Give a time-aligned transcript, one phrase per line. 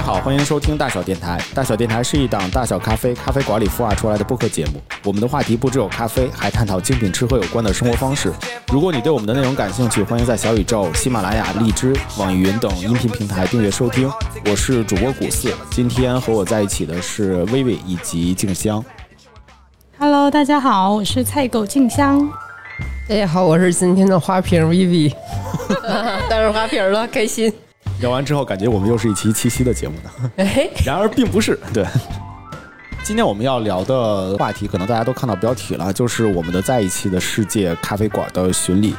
[0.00, 1.38] 家好，欢迎收听大小电台。
[1.54, 4.80] 大小电台是一档大小咖啡咖啡馆里孵化出来的播客节目。
[5.04, 8.32] 我们的话题不只有咖啡，还探讨精品吃喝有关的生活方式。
[8.72, 14.10] 如果你对我们的内容感兴趣，欢迎在小宇宙、喜马拉雅、荔枝、网易云等音频平台订阅收听。
[14.46, 18.82] 我是主播古四，今天和我在一起的是薇薇以及静香。
[19.98, 22.26] Hello，大家好，我是菜狗静香。
[23.06, 25.12] 大家好，我是今天的花瓶 Vivi，
[26.26, 27.52] 带上花瓶了，开心。
[28.00, 30.30] 聊完之后，感觉我们又是一期七夕的节目呢。
[30.36, 31.86] 哎，然而并不是， 对。
[33.02, 38.94] 今天我们要聊的话题，可能大家都看到标题了，就是我们的在一期的世界咖啡馆的巡礼。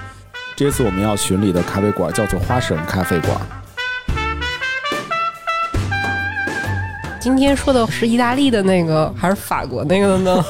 [0.56, 3.42] 这次我们要巡礼的咖啡馆叫做花神咖啡馆。
[7.20, 10.46] 今天说的是意大利的那个还是法国那个的呢？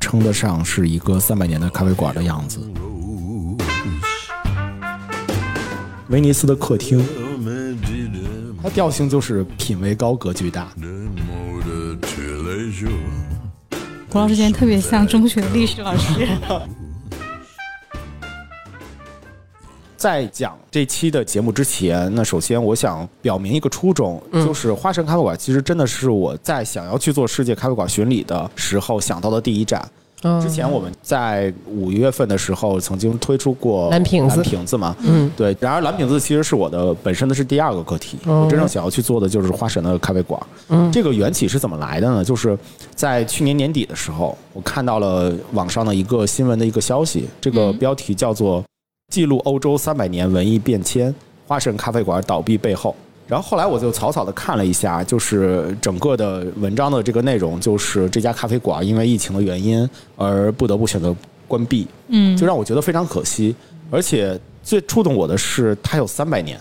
[0.00, 2.60] 称得上是一个三百年的咖啡馆的样子。
[6.08, 7.04] 威尼斯的客厅，
[8.62, 10.68] 它调性就是品味高、格局大。
[14.08, 16.28] 古老师今天特别像中学的历史老师。
[19.96, 29.84] 在讲这期的节目之前，那首先我想表明一个初衷，就是花神咖啡馆其实真的是我在想要去做世界咖啡馆巡礼的时候想到的第一站。
[30.40, 35.56] 之前我们在五月份的时候曾经推出过蓝瓶子蓝瓶子嘛，嗯，对。
[35.60, 40.40] 然而蓝瓶子其实是我的本身的是第二个课题，我真正想要去做的就是花神的咖啡馆。
[40.68, 42.24] 嗯，这个缘起是怎么来的呢？
[42.24, 42.58] 就是
[42.94, 48.62] 在去年年底的时候，我看到了网上的一个新闻的一个消息，这个标题叫做。
[49.12, 51.14] 记录欧洲三百年文艺变迁，
[51.46, 52.92] 花神咖啡馆倒闭背后。
[53.28, 61.14] 然后后来我就草草的看了一下，就是整个的文章的这个内容，就是这家咖啡馆因为疫情的原因而不得不选择
[61.48, 63.54] 关闭，嗯，就让我觉得非常可惜。
[63.90, 66.58] 而且最触动我的是，它有三百年，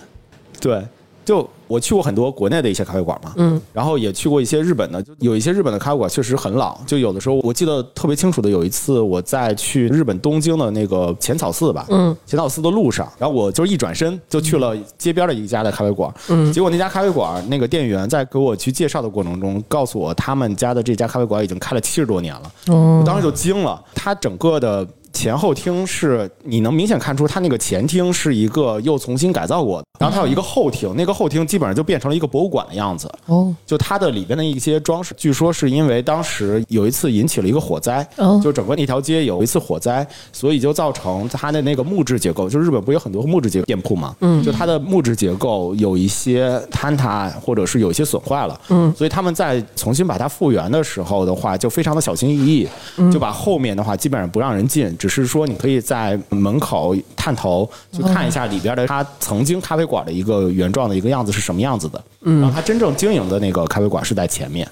[0.60, 0.84] 对，
[1.24, 16.52] 就我去过很多国内的一些咖啡馆嘛，嗯，然后也去过一些日本的，就有一些日本的咖啡馆确实很老，就有的时候我记得特别清楚的，有一次我在去日本东京的那个浅草寺吧，嗯，浅草寺的路上，然后我就一转身就去了街边的一家的咖啡馆，嗯。
[16.54, 23.00] 结果那家咖啡馆那个店员在给我去介绍的过程中，告诉我他们家的这家咖啡馆已经开了七十多年了，哦。
[23.00, 24.88] 我当时就惊了，它整个的。
[25.16, 33.10] 前后厅是你能明显看出，它那个前厅是一个又重新改造过的，然后它有一个后厅，那个后厅基本上就变成了一个博物馆的样子。
[33.28, 38.42] 哦，就它的里边的一些装饰，据说是因为当时有一次引起了一个火灾，哦。
[38.44, 52.68] 就整个那条街有一次火灾，所以就造成它的那个木质结构，就日本不有很多木质结构店铺嘛，嗯，就它的木质结构有一些坍塌，或者是有一些损坏了，嗯，所以他们在重新把它复原的时候的话，就非常的小心翼翼，
[53.12, 64.68] 就把后面的话基本上不让人进，只是说你可以在门口探头去看一下里边的它曾经咖啡馆的一个原状的一个样子是什么样子的，然后它真正经营的那个咖啡馆是在前面，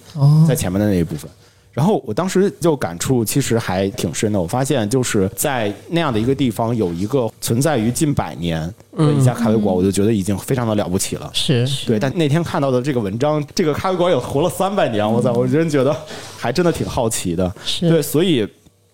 [0.48, 1.30] 在前面的那一部分。
[1.72, 8.62] 然后我当时就感触其实还挺深的，我发现就是在那样的一个地方有一个存在于近百年
[8.98, 11.30] 的一家咖啡馆，我就觉得已经非常的了不起了。
[11.34, 15.96] 是对，但那天看到的这个文章，这个咖啡馆有活了三百年，我操，我真觉得
[16.38, 17.52] 还真的挺好奇的。
[17.64, 18.48] 是对，所以，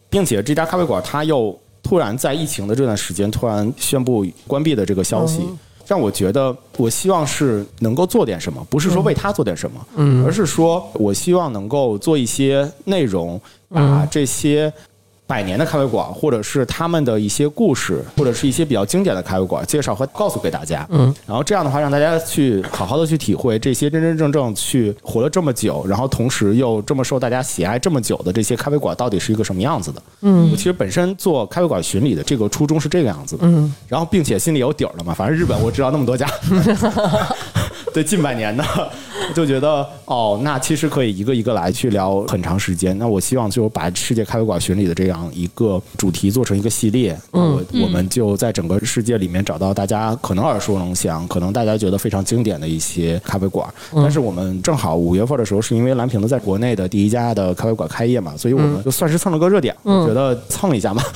[0.10, 5.42] 并且这家咖啡馆它又突然在疫情的这段时间突然宣布关闭的这个消息。
[5.88, 14.72] 让我觉得，我希望是能够做点什么，不是说为他做点什么，嗯，而是说我希望能够做一些内容，把这些
[15.30, 30.02] 百年的咖啡馆，或者是他们的一些故事，或者是一些比较经典的咖啡馆介绍和告诉给大家，嗯，然后这样的话，让大家去好好的去体会这些真真正正去活了这么久，然后同时又这么受大家喜爱这么久的这些咖啡馆到底是一个什么样子的。
[30.22, 33.46] 嗯，我其实本身做咖啡馆巡礼的这个初衷是这个样子的。
[33.46, 36.28] 嗯，然后并且心里有底儿了嘛，反正日本我知道那么多家，
[37.94, 38.64] 对近百年的，
[39.36, 42.98] 就觉得哦，那其实可以一个一个来去聊很长时间。
[42.98, 53.68] 那我希望就把世界咖啡馆巡礼的这样一个主题做成一个系列，嗯，我我们就在整个世界里面找到大家可能耳熟能详，可能大家觉得非常经典的一些咖啡馆。
[53.96, 61.02] 但是我们正好五月份的时候，是因为蓝瓶子在国内的第一家的咖啡馆开业嘛，所以我们就算是蹭了个热点，觉得蹭一下嘛。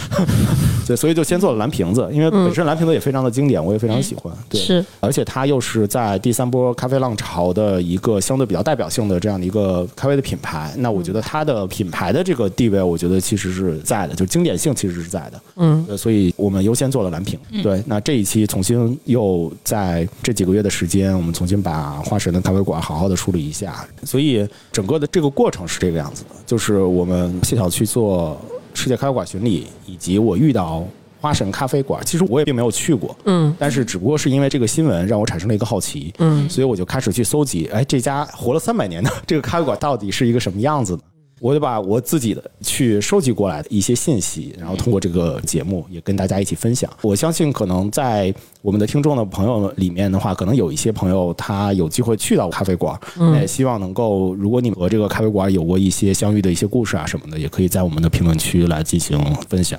[0.86, 4.34] 对，所以就先做了蓝瓶子，因为本身蓝瓶子也非常的经典，我也非常喜欢。
[4.50, 10.74] 对，是，而且它又是在第三波咖啡浪潮的一个相对比较代表性的这样的一个咖啡的品牌。
[10.78, 15.42] 那我觉得它的品牌的这个地位，我觉得其实是在的，就经典性其实是在的。
[15.56, 17.40] 嗯，呃所以我们优先做了蓝屏。
[17.62, 23.88] 对，那这一期重新又在这几个月的时间，我们重新把花神的咖啡馆好好的梳理一下。
[24.04, 28.40] 所以整个的这个过程是这个样子的，就是我们协调去做
[28.74, 30.84] 世界咖啡馆巡礼，以及我遇到
[31.22, 41.04] 花神咖啡馆，其实我也并没有去过，嗯但是只不过是因为这个新闻让我产生了一个好奇，嗯所以我就开始去搜集，哎，这家活了三百年的这个咖啡馆到底是一个什么样子的？
[41.44, 46.90] 我就把我自己的去收集过来的一些信息，然后通过这个节目也跟大家一起分享。
[47.01, 59.19] 我相信，可能在我们的听众的朋友里面的话，可能有一些朋友他有机会去到咖啡馆，那也希望能够，如果你们和这个咖啡馆有过一些相遇的一些故事啊什么的，也可以在我们的评论区来进行
[59.50, 59.78] 分享。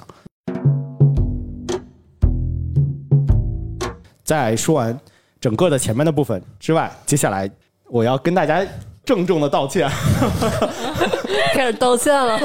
[4.23, 5.01] 在说完
[5.41, 7.51] 整个的前面的部分之外，接下来
[7.89, 8.63] 我要跟大家
[9.05, 9.89] 郑重的道歉。
[11.53, 12.39] 开始道歉了。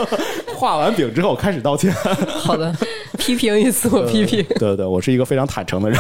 [0.56, 1.92] 画完饼之后开始道歉。
[2.28, 2.76] 好的，
[3.18, 4.44] 批评一次我批评。
[4.44, 6.00] 对对对，我是一个非常坦诚的人。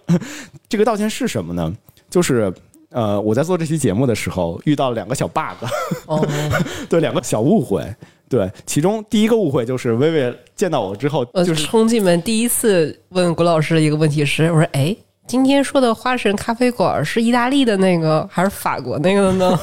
[0.68, 1.72] 这个道歉是什么呢？
[2.08, 2.52] 就是
[2.90, 5.64] 呃，我在做这期节目的时候遇到了两个小 bug，
[6.06, 6.26] 哦，
[6.88, 7.84] 对，两个小误会。
[8.28, 14.96] 对，其中第一个误会就是薇薇见到我之后，呃，就是冲进门第一次问谷老师的一个问题是：我说，哎，
[15.26, 19.58] 今天说的花神咖啡馆是意大利的那个还是法国那个的呢？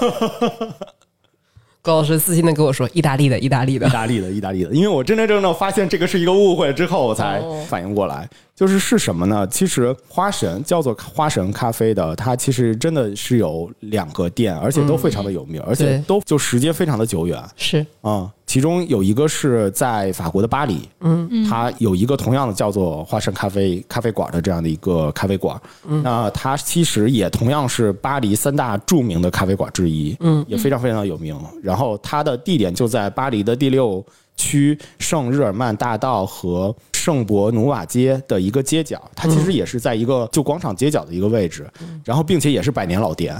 [1.81, 3.91] 高老师自信的跟我说：意大利的，意大利的意。
[3.91, 8.27] 大利的，意大利的，因为我真真正正发现这个是一个误会之后，我才哦反应过来，
[8.57, 9.45] 就是是什么呢？
[9.45, 17.39] 其实花神叫做花神咖啡的，它其实真的是有两个店，而且都非常的有名，而且都就时间非常的久远。
[17.55, 25.61] 是，啊、其中有一个是在法国的巴黎，嗯，它有一个同样的叫做花神咖啡咖啡馆的这样的一个咖啡馆，
[26.01, 31.39] 那它其实也同样是巴黎三大著名的咖啡馆之一，嗯，也非常非常的有名。
[31.61, 34.03] 然后它的地点就在巴黎的第六
[34.35, 36.75] 区圣日耳曼大道和
[37.07, 41.65] 圣伯努瓦街的一个街角，它其实也是在一个就广场街角的一个位置，
[42.03, 43.33] 然后并且也是百年老店。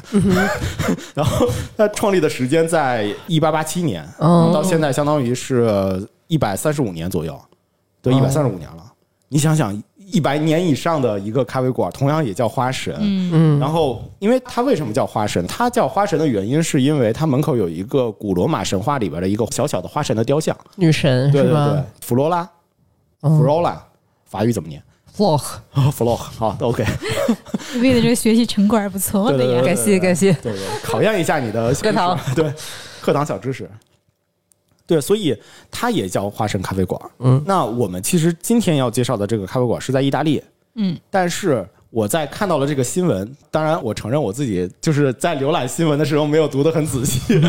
[1.13, 7.37] 然后它创立的时间在一八八七年，哦到现在相当于是一百三十五年左右，
[8.01, 8.85] 对，一百三十五年了。
[9.27, 12.95] 你想想，一百年以上的一个咖啡馆，同样也叫花神。
[13.01, 15.45] 嗯然后，因为它为什么叫花神？
[15.45, 20.55] 它叫花神的原因，是因为它门口有一个古罗马神话里边的一个小小的花神的雕像。
[20.77, 22.49] 女神对对对是吧，弗罗拉，
[23.21, 23.83] 哦弗罗拉，
[24.25, 24.81] 法语怎么念
[25.17, 25.35] 洛，
[26.17, 26.85] 好，OK，
[27.81, 29.61] 为了这个学习成果还不错的呀。
[29.63, 30.31] 感谢感谢。
[30.33, 32.53] 对对，考验一下你的 课堂，对，
[33.01, 33.69] 课堂小知识。
[34.85, 35.35] 对，所以
[35.71, 37.01] 它也叫花神咖啡馆。
[37.19, 40.41] 嗯，那我们其实今天要介绍的这个咖啡馆是在意大利。
[40.75, 47.19] 嗯，但是我在看到了这个新闻，当然我承认我自己就是在浏览新闻的时候没有读得很仔细。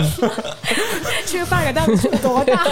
[1.30, 2.64] 这个 bug 到底是多大？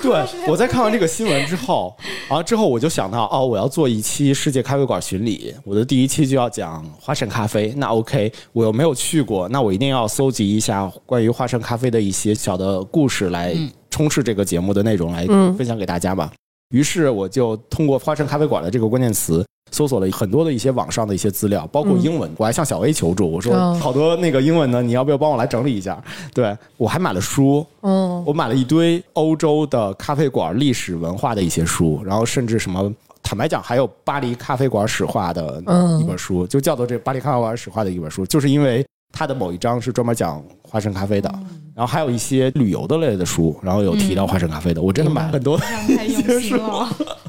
[0.00, 1.96] 对，我在看完这个新闻之后，
[2.28, 7.72] 然后之后我就想到，哦，我要做一期世界咖啡馆巡礼，我的第一期就要讲花城咖啡。
[7.76, 13.54] 那 OK，我又没有去过，那我一定要搜集一下关于花城咖啡的一些小的故事，来
[13.90, 16.30] 充斥这个节目的内容，来分享给大家吧。
[16.70, 19.44] 于是我就通过花城咖啡馆的这个关键词。
[19.70, 26.02] 搜索了很多的一些网上的一些资料，包括英文，我还向小 A 求助，我说哦好多那个英文呢，你要不要帮我来整理一下？
[26.32, 32.90] 对我还买了书，嗯，我买了一堆欧洲的咖啡馆历史文化的一些书，然后甚至什么，
[33.22, 35.62] 坦白讲，还有巴黎咖啡馆史话的
[36.00, 38.82] 一本书，就叫做这巴黎咖啡馆史话的一本书，就是因为
[39.12, 41.28] 它的某一章是专门讲花生咖啡的，
[41.74, 45.56] 然后还有一些旅游的类的书，然后有提到花生咖啡的，我真的买了很多。
[45.58, 46.88] 太用心了。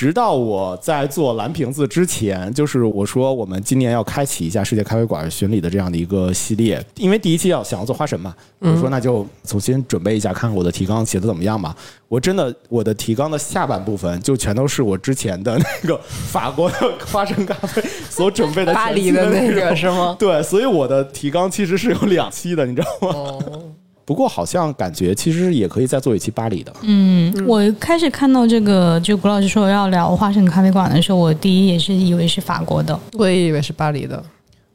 [0.00, 11.76] 直到我在做蓝瓶子之前，就是我说我们今年要开启一下世界咖啡馆巡礼的这样的一个系列，因为第一期要想要做花神嘛，我说那就重新准备一下，看看我的提纲写的怎么样吧。
[12.08, 16.76] 我真的我的提纲的下半部分就全都是我之前的那个法国的
[17.06, 20.16] 花神咖啡所准备的巴黎的那个是吗？
[20.18, 23.08] 对，所以我的提纲其实是有两期的，你知道吗？
[23.14, 23.62] 哦，
[24.04, 26.72] 不过好像感觉其实也可以再做一期巴黎的。
[26.82, 32.98] 嗯，我开始看到这个，就谷老师说要聊花神咖啡馆的时候，我第一也是以为是法国的。
[33.12, 34.22] 我也以为是巴黎的。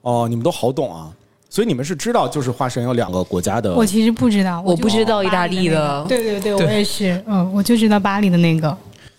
[0.01, 1.11] 哦，你们都好懂啊！
[1.49, 3.73] 所以你们是知道，就是花神有两个国家的。
[3.73, 8.77] 我其实不知道，就我不知道意大利的那个对对对，我也是，嗯，我就知道巴黎的那个。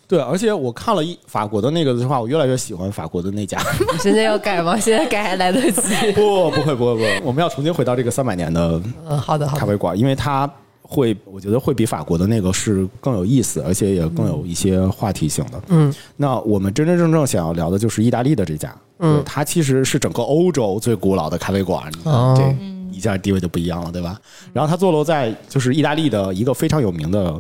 [0.08, 3.58] 对，而且我看了一法国的那个的话，我越来越喜欢法国的那家。
[3.92, 4.78] 你现在要改吗？
[4.78, 5.80] 现在改还来得及。
[6.14, 9.60] 不，不会，不会，不会，我们要重新回到这个三百年的嗯，好的，好的。
[9.60, 10.48] 咖啡馆，因为它
[10.82, 15.60] 会，我觉得会比法国的那个是更有意思，而且也更有一些话题性的。
[15.68, 24.18] 嗯，那我们真真正正想要聊的就是意大利的这家，嗯，它其实是整个欧洲最古老的咖啡馆，哦这一下地位就不一样了，对吧？
[24.52, 27.36] 然后它坐落在就是意大利的一个非常有名的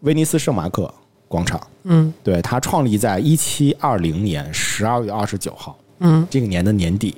[0.00, 0.90] 威尼斯圣马可
[1.28, 2.12] 广场，嗯。
[2.24, 6.26] 对，它创立在一七二零年十二月二十九号，嗯。
[6.28, 7.14] 这个年的年底，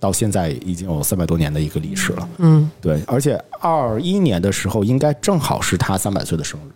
[0.00, 2.28] 到现在已经有三百多年的一个历史了。
[2.38, 2.70] 嗯。
[2.80, 6.72] 对，而且二一年的时候，应该正好是他三百岁的生日。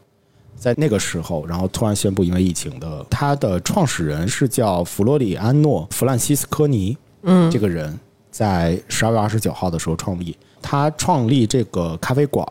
[0.59, 7.97] 在那个时候，然后突然宣布因为疫情的，他的创始人是叫弗洛里安诺·弗兰西斯科尼，嗯，这个人
[8.30, 12.47] 在十二月二十九号的时候创立，他创立这个咖啡馆，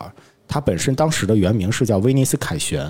[0.47, 2.87] 他本身当时的原名是叫威尼斯凯旋，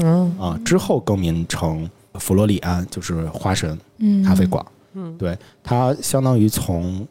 [0.00, 3.78] 嗯啊，之后更名成佛罗里安，就是花神
[4.24, 7.06] 咖啡馆，嗯，对，它相当于从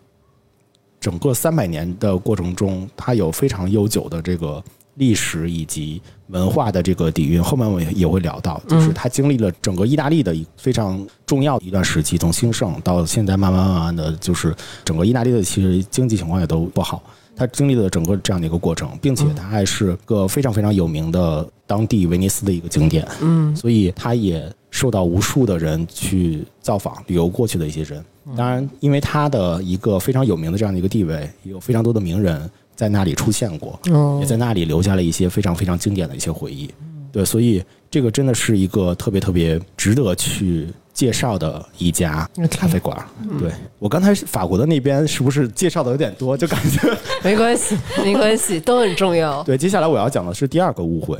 [1.00, 4.63] 整个三百年的过程中，它有非常悠久的这个
[4.95, 7.41] 历史以及文化的这个底蕴。
[7.41, 17.01] 后面我也也会聊到，就是它经历了整个意大利的一非常重要的一段时期，从兴盛到现在慢慢慢慢的就是整个意大利的其实经济情况也都不好。
[17.41, 23.07] 它经历了整个这样的一个过程，并且他还是个非常非常有名的当地威尼斯的一个景点。
[23.19, 28.05] 嗯，所以他也受到无数的人去造访、旅游过去的一些人。
[28.38, 33.79] 当然，因为他的一个非常有名的这样的一个地位，有非常多的名人在那里出现过，
[34.19, 36.69] 也在那里留下了一些非常非常经典的一些回忆。
[37.12, 42.98] 对，所以这个真的是一个特别特别值得去介绍的一家咖啡馆。
[43.39, 46.38] 对我刚才法国的那边是不是介绍的有点多？
[46.38, 49.41] 就感觉 没关系，没关系，都很重要。
[49.45, 51.17] 对，接下来我要讲的是第二个误会。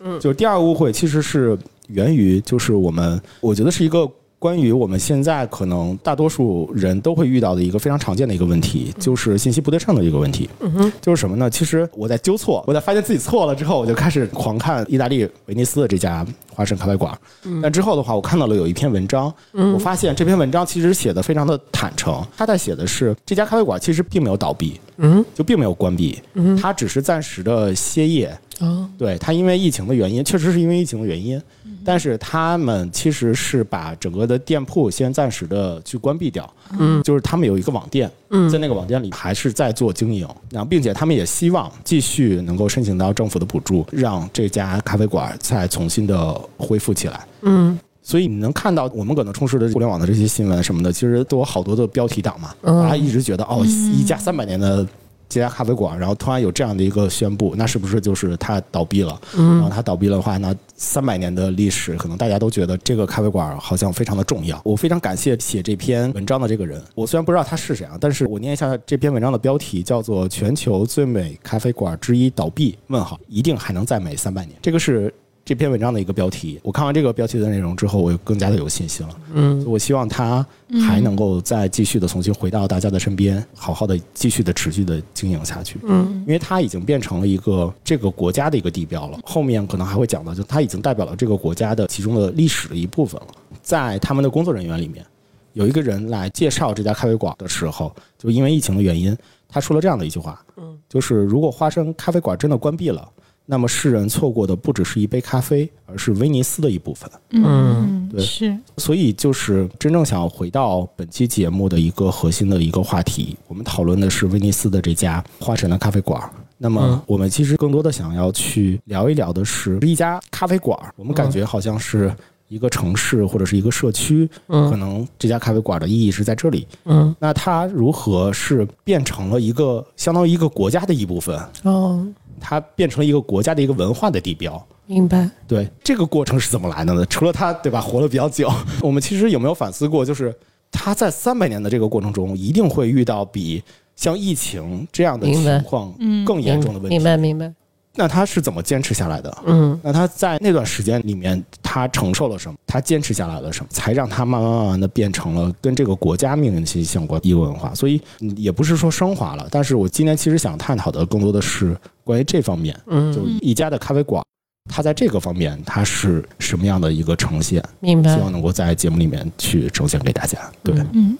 [0.00, 1.58] 嗯，就是第二个误会其实是
[1.88, 4.08] 源于，就是我们我觉得是一个
[4.38, 10.48] 关于我们现在可能大多数人都会遇到的一个非常常见的一个问题，就是信息不对称的一个问题。
[10.60, 11.48] 嗯哼，就是什么呢？
[11.48, 17.18] 其实我在纠错，我在发现自己错了之后，我就开始狂看意大利威尼斯的这家花生咖啡馆。
[17.62, 22.22] 但之后的话，我看到了有一篇文章，我发现这篇文章其实写的非常的坦诚。
[22.36, 28.36] 他在写的是这家咖啡馆其实并没有倒闭，嗯，就并没有关闭，嗯，它只是暂时的歇业。
[28.60, 31.38] 哦，对，它因为疫情的原因，确实是因为疫情的原因，
[31.84, 54.86] 但是他们其实是把整个的店铺先暂时的去关闭掉，嗯，就是他们有一个网店，嗯，在那个网店里还是在做经营，然后并且他们也希望继续能够申请到政府的补助，让这家咖啡馆再重新的恢复起来，嗯，所以你能看到我们可能充斥的互联网的这些新闻什么的，其实都有好多的标题党嘛，大家一直觉得哦，一家三百年的。
[55.28, 59.20] 这家咖啡馆，然后突然有这样的一个宣布，那是不是就是它倒闭了？
[59.34, 64.60] 然后它倒闭了的话，那三百年的历史，可能大家都觉得这个咖啡馆好像非常的重要。
[64.64, 72.78] 我非常感谢写这篇文章的这个人，我虽然不知道他是谁啊，但是我念一下这篇文章的标题，叫做《全球最美咖啡馆之一倒闭？
[72.88, 74.56] 问号，一定还能再美三百年》。
[74.62, 75.12] 这个是。
[75.46, 79.16] 这篇文章的一个标题，我看完这个标题的内容之后，我又更加的有信心了。
[79.32, 80.44] 嗯，我希望他
[80.84, 85.78] 还能够再继续的重新回到大家的身边，好好的继续的持续的经营下去。
[85.84, 89.20] 嗯，因为他已经变成了一个这个国家的一个地标了。
[89.22, 93.28] 后面可能还会讲到，就他已经代表了这个国家的其中的历史的一部分了。
[93.62, 95.06] 在他们的工作人员里面，
[95.52, 99.16] 有一个人来介绍这家咖啡馆的时候，就因为疫情的原因，
[99.48, 103.08] 他说了这样的一句话，嗯，就是如果花生咖啡馆真的关闭了。
[103.48, 107.08] 那么世人错过的不只是一杯咖啡，而是威尼斯的一部分。
[107.30, 108.56] 嗯，对，是。
[108.76, 116.20] 所以就是真正想要回到本期节目的一个核心的一个话题，我们讨论的是威尼斯的这家花神的咖啡馆。
[116.58, 120.76] 那么我们其实更多的想要去聊一聊的是一家咖啡馆。
[120.96, 122.12] 我们感觉好像是
[122.48, 126.66] 一个城市或者是一个社区，可能这家咖啡馆的意义是在这里。
[126.86, 131.38] 嗯，那它如何是变成了一个相当于一个国家的一部分？
[131.62, 132.04] 哦。
[132.40, 135.28] 它变成了一个国家的一个文化的地标，明白？
[135.46, 137.04] 对，这个过程是怎么来的呢？
[137.06, 137.80] 除了它，对吧？
[137.80, 138.50] 活得比较久，
[138.82, 140.04] 我们其实有没有反思过？
[140.04, 140.34] 就是
[140.70, 143.62] 它在三百年的这个过程中，一定会遇到比
[143.94, 145.92] 像疫情这样的情况
[146.24, 146.96] 更严重的问题。
[146.96, 147.52] 明白，明白。
[147.96, 149.38] 那他是怎么坚持下来的？
[149.46, 152.56] 嗯，那他在那段时间里面，他承受了什么？
[152.66, 153.66] 他坚持下来了什么？
[153.70, 157.74] 才让他慢慢慢慢的变成了跟这个国家命运息息相关的一个文化。
[157.74, 158.00] 所以
[158.36, 162.78] 也不是说升华了，但是我今天其实想探讨的更多的是关于这方面。
[162.86, 164.22] 嗯，就一家的咖啡馆，
[164.70, 167.62] 它在这个方面它是什么样的一个呈现？
[167.80, 168.14] 明白。
[168.14, 170.38] 希望能够在节目里面去呈现给大家。
[170.62, 171.16] 对，嗯。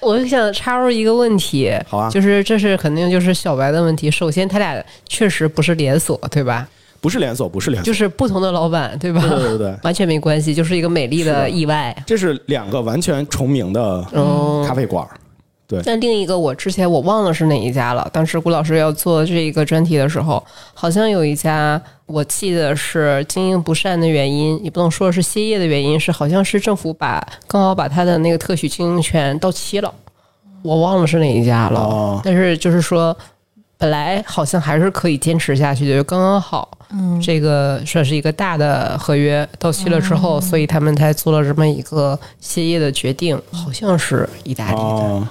[0.00, 4.10] 我想插入一个问题，好啊，就是这是肯定就是小白的问题。
[4.10, 6.68] 首先，他俩确实不是连锁，对吧？
[7.00, 9.20] 不是连锁，不是连锁，就是不同的老板，对吧？
[9.22, 11.96] 对对对， 完全没关系，就是一个美丽的意外。
[12.06, 14.02] 这是两个完全重名的
[14.66, 15.06] 咖啡馆。
[15.70, 18.06] 对，但另一个我之前我忘了是哪一家了。
[18.12, 29.94] 当时顾老师要做这一个专题的时候，好像有一家，我记得是经营不善的原因，也不能说是歇业的原因，是好像是政府把刚好把他的那个特许经营权到期了，
[30.62, 32.20] 我忘了是哪一家了。
[32.24, 33.16] 但是就是说，
[33.78, 36.68] 本来好像还是可以坚持下去的，就刚刚好。
[36.92, 45.28] 嗯，这个算是一个大的合约到期了之后，所以他们才做了这么一个歇业的决定，好像是意大利的。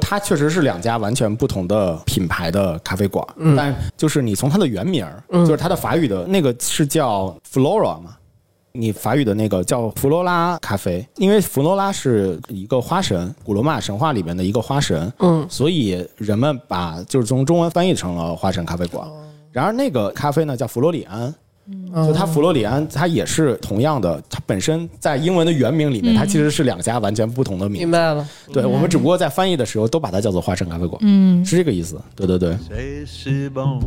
[0.00, 3.26] 它确实是两家完全不同的品牌的咖啡馆，
[3.56, 8.16] 但就是你从它的原名儿，就是它的法语的那个是叫 Flora 嘛。
[8.78, 19.08] 你法语的那个叫弗罗拉咖啡，因为弗罗拉是一个花神，古罗马神话里面的一个花神，嗯，所以人们把就是从中文翻译成了花神咖啡馆。
[19.50, 21.34] 然而那个咖啡呢叫弗罗里安，
[21.94, 27.78] 就它弗罗里安，它也是同样的，它本身在英文的原名里面，它其实是两家完全不同的名字。
[27.80, 28.28] 明白了。
[28.52, 32.00] 对我们只不过在翻译的时候都把它叫做花神咖啡馆，嗯，是这个意思。
[32.14, 32.56] 对对对。
[32.68, 33.80] C'est si bon.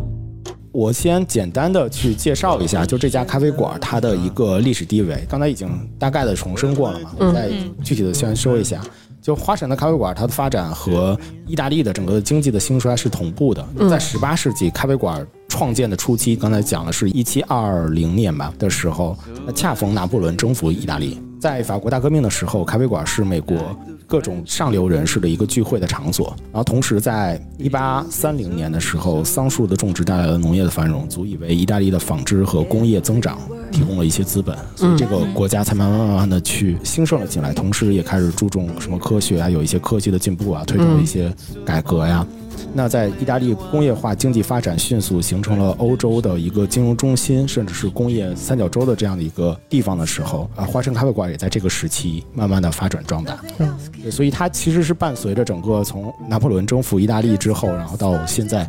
[0.71, 7.49] 我先简单的去介绍一下，就这家咖啡馆它的一个历史地位，刚才已经大概的重申过了嘛，我再
[7.83, 8.81] 具体的先说一下。
[9.29, 13.63] 就花神的咖啡馆，它的发展和意大利的整个的经济的兴衰是同步的。
[13.87, 21.21] 在十八世纪咖啡馆创建的初期，刚才讲的是一七二零年吧的时候，那恰逢拿破仑征服意大利。
[21.39, 23.57] 在法国大革命的时候，咖啡馆是美国
[24.05, 26.35] 各种上流人士的一个聚会的场所。
[26.51, 33.39] 然后同时，在一八三零年的时候，桑树的种植带来了农业的繁荣，足以为意大利的纺织和工业增长
[33.71, 37.53] 提供了一些资本，所以这个国家才慢慢慢慢的去兴盛了起来。
[37.53, 41.33] 同时，也开始注重什么科学啊，有一些科技的进步啊，推动了一些
[41.65, 42.27] 改革呀。
[42.73, 53.39] 那在意大利工业化经济发展迅速，形成了欧洲的一个金融中心，甚至是工业三角洲的这样的一个地方的时候，啊，花生咖啡馆也在这个时期慢慢的发展壮大。
[53.57, 58.67] 嗯，所以它其实是伴随着整个从拿破仑征服意大利之后，然后到现在。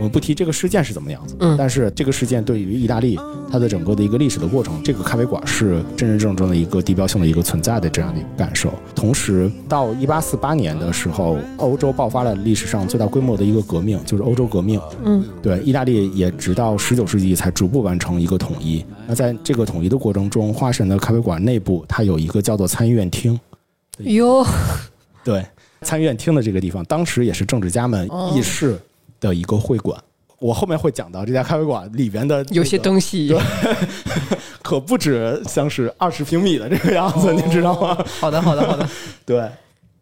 [0.00, 3.20] 我们不提这个事件是怎么样子，嗯但是这个事件对于意大利
[3.52, 8.72] 它的整个的一个历史的过程，这个咖啡馆是真真正正的一个地标性的一个存在的这样的一个感受。
[8.94, 14.80] 同时，到一八四八年的时候，欧洲爆发了历史上最大规模的一个革命，就是欧洲革命。
[15.04, 18.82] 嗯，对，意大利也直到十九世纪才逐步完成一个统一。
[19.06, 23.38] 那在这个统一的过程中，花神的咖啡馆内部它有一个叫做参议院厅，
[23.98, 24.46] 哟，
[25.22, 25.44] 对，
[25.82, 28.78] 参议院厅的这个地方，当时也是政治家们哦议事
[29.20, 30.02] 的一个会馆。
[30.38, 33.36] 我后面会讲到这家咖啡馆里边的、有些东西。
[34.62, 37.96] 可不止像是二十平米的这个样子，你知道吗？
[38.20, 38.88] 好的，好的，好的。
[39.26, 39.50] 对，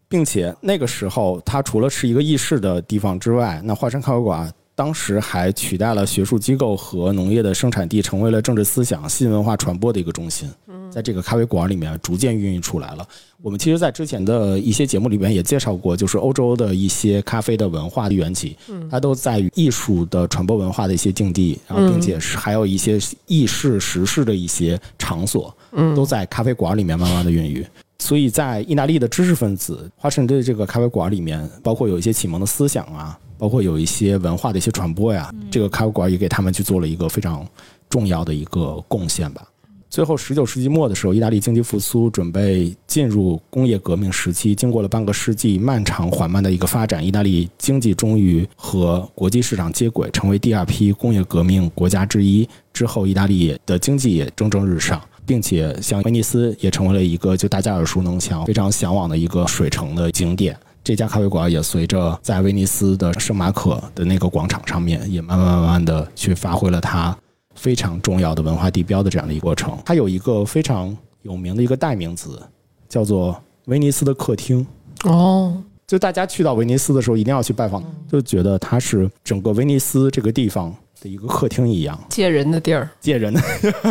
[0.07, 10.49] 并且那个时候，它除了是一个议事的地方之外，那华山咖啡馆当时还取代了学术机构和农业的生产地，成为了政治思想、新文化传播的一个中心。
[10.89, 13.05] 在这个咖啡馆里面逐渐孕育出来了。
[13.41, 18.55] 我们其实，在之前的一些节目里面也介绍过，就是欧洲的一些咖啡的文化的缘起，
[18.89, 25.53] 它都在于艺术的传播文化的一些境地，然后并且是还有一些议事时事的一些场所，
[25.93, 27.67] 都在咖啡馆里面慢慢的孕育。
[27.99, 37.47] 所以在意大利的知识分子华盛顿这个咖啡馆里面，包括有一些启蒙的思想啊，包括有一些文化的一些传播呀，这个咖啡馆也给他们去做了一个非常
[37.89, 39.47] 重要的一个贡献吧。
[39.89, 44.53] 最后，十九世纪末的时候，意大利经济复苏，准备进入工业革命时期。
[44.53, 52.47] 经过了半个世纪漫长缓慢的一个发展，意大利经济终于和国际市场接轨，成为第二批工业革命国家之一。
[52.71, 60.55] 之后，意大利的经济也蒸蒸日上，并且像威尼斯也成为了一个就大家耳熟能详、非常向往的一个水城的景点。
[60.83, 67.15] 这家咖啡馆也随着在威尼斯的圣马可的那个广场上面，也慢慢慢慢的去发挥了它
[67.55, 69.77] 非常重要的文化地标的这样的一个过程。
[69.85, 72.41] 它有一个非常有名的一个代名词，
[72.87, 74.65] 叫做威尼斯的客厅。
[75.03, 83.41] 哦，就大家去到威尼斯的时候，一定要去拜访，就觉得它是整个威尼斯这个地方的一个客厅一样，借人的地儿接人的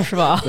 [0.03, 0.42] 是吧？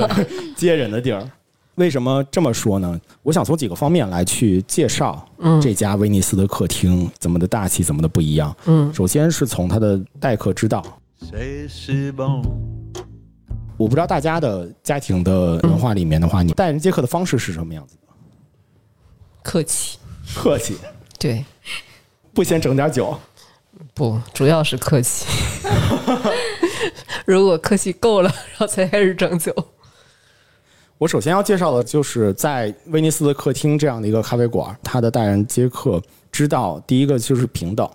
[0.56, 1.30] 接人的地儿。
[1.80, 3.00] 为什么这么说呢？
[3.24, 8.54] 我想从几个方面来去介绍嗯这家威尼斯的客厅怎么的大气，怎么的不一样。
[8.66, 10.84] 嗯首先是从它的待客之道.
[13.78, 18.14] 我不知道大家的家庭的文化里面的话，你待人接客的方式是什么样子的？
[19.42, 19.98] 客气。
[20.36, 20.76] 客气，
[21.18, 21.46] 对，
[22.34, 23.18] 不先整点酒。
[23.94, 25.26] 不，主要是客气。
[27.26, 29.54] 如果客气够了，然后才开始整酒。
[31.00, 37.90] 我首先要介绍的就是在威尼斯的客厅这样的一个咖啡馆，它的待人接客之道，第一个就是平等。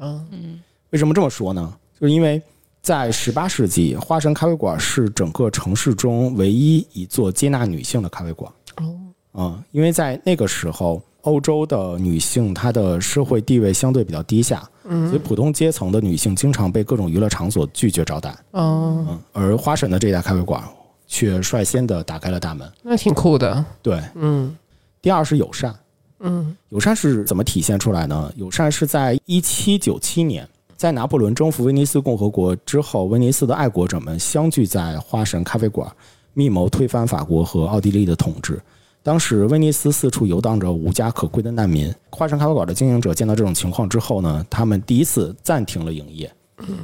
[0.00, 1.72] 嗯为什么这么说呢？
[2.00, 2.42] 就是因为
[2.82, 8.52] 在十八世纪，花神咖啡馆是整个城市中唯一一座接纳女性的咖啡馆。
[8.78, 18.36] 哦，啊、因为在那个时候，欧洲的女性她的社会地位相对比较低下，嗯所以普通阶层的女性经常被各种娱乐场所拒绝招待。
[18.50, 20.60] 哦，嗯，而花神的这家咖啡馆
[21.06, 22.70] 却率先的打开了大门。
[22.82, 23.64] 那挺酷的。
[23.82, 24.56] 对，嗯
[25.02, 25.74] 第二是友善。
[26.20, 28.32] 嗯友善是怎么体现出来呢？
[28.36, 35.90] 友善是在一七九七年，在拿破仑征服威尼斯共和国之后，威尼斯的爱国者们相聚在花神咖啡馆，
[36.32, 38.58] 密谋推翻法国和奥地利的统治。
[39.02, 46.32] 当时威尼斯四处游荡着无家可归的难民，花神咖啡馆的经营者见到这种情况之后呢，他们第一次暂停了营业，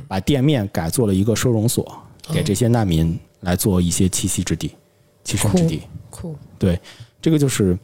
[0.07, 1.91] 把店面改做了一个收容所，
[2.31, 4.73] 给这些难民来做一些栖息之地、
[5.25, 5.83] 栖身之地。
[6.11, 6.79] 酷，对，
[7.23, 7.79] 这个就是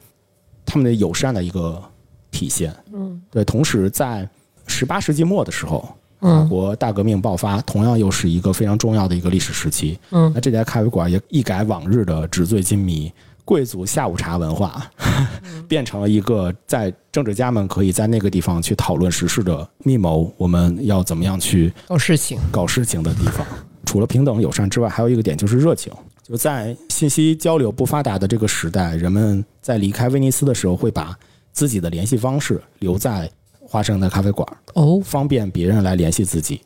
[0.64, 1.82] 他们的友善的一个
[2.30, 2.74] 体现。
[2.92, 3.44] 嗯，对。
[3.44, 4.28] 同时，在
[4.66, 5.80] 十八世纪末的时候，
[6.20, 9.98] 法嗯国大革命爆发，同样又是一个非常重要的一个历史时期。
[10.10, 13.12] 嗯那这家咖啡馆也一改往日的纸醉金迷、
[13.44, 14.90] 贵族下午茶文化，
[15.68, 23.46] 变成了一个在政治家们可以在那个地方去讨论时事的密谋，我们要怎么样去搞事情，搞事情的地方。
[23.86, 25.90] 除了平等友善之外，还有一个点就是热情。
[26.22, 31.16] 就在信息交流不发达的这个时代，人们在离开威尼斯的时候，会把
[31.52, 36.60] 自己的联系方式留在花生的咖啡馆，哦，方便别人来联系自己。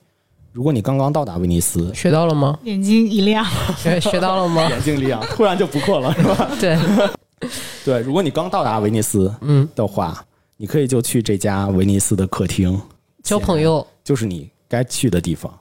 [0.52, 2.58] 如果你刚刚到达威尼斯，学到了吗？
[2.64, 3.44] 眼睛一亮，
[3.76, 4.66] 学学到了吗？
[4.70, 6.50] 眼睛一亮，突然就不困了，是吧？
[6.58, 6.78] 对，
[7.84, 10.24] 对，如果你刚到达威尼斯嗯，的话，
[10.56, 12.80] 你可以就去这家威尼斯的客厅
[13.22, 15.52] 交朋，友，就是你该去的地方。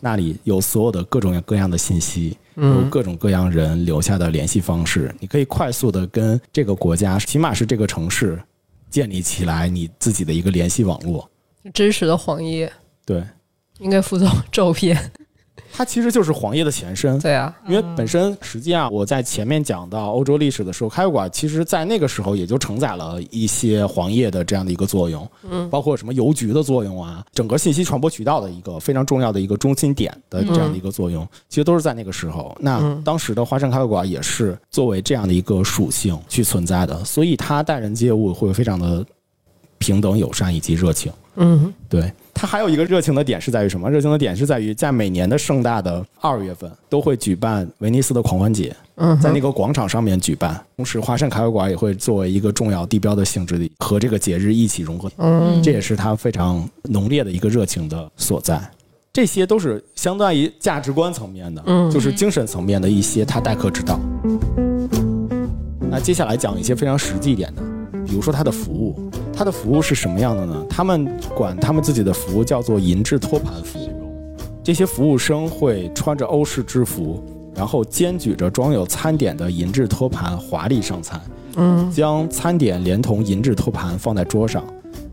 [0.00, 8.38] 那里有所有的各种各样的信息，有嗯各种各样人留下的联系方式，你可以快速的跟这个国家，起码是这个城市，
[8.90, 11.28] 建立起来你自己的一个联系网络。
[11.72, 12.70] 真实的黄页。
[13.06, 13.24] 对，
[13.78, 15.10] 应该附送照片，
[15.72, 17.18] 它其实就是黄页的前身。
[17.18, 32.56] 对啊，因为本身实际上我在前面讲到欧洲历史的时候，咖啡馆其实在那个时候也就承载了一些黄页的这样的一个作用，嗯，包括什么邮局的作用啊，整个信息传播渠道的一个非常重要的一个中心点的这样的一个作用，其实都是在那个时候。
[32.60, 39.04] 那当时的花山咖啡馆也是作为这样的一个属性去存在的，所以它待人接物会非常的
[39.78, 41.12] 平等、友善以及热情。
[41.42, 43.90] 嗯对，它还有一个热情的点是在于什么？
[43.90, 50.62] 热情的点是在于在每年的盛大的二月份都会举办威尼斯的狂欢节，嗯在那个广场上面举办。
[50.76, 58.60] 同时，华盛咖啡馆也会作为一个重要地标的性质的和这个节日一起融合，嗯这也是它非常浓烈的一个热情的所在。
[59.12, 63.98] 这些都是相当于价值观层面的，嗯就是精神层面的一些他待客之道。
[65.90, 67.62] 那接下来讲一些非常实际一点的，
[68.06, 70.66] 比如说它的服务，它的服务是什么样的呢？
[70.68, 73.88] 他们管他们自己的服务叫做银质托盘服务。
[74.62, 77.24] 这些服务生会穿着欧式制服，
[77.54, 81.18] 然后肩举着装有餐点的银质托盘，华丽上餐。
[81.56, 84.62] 嗯将餐点连同银质托盘放在桌上，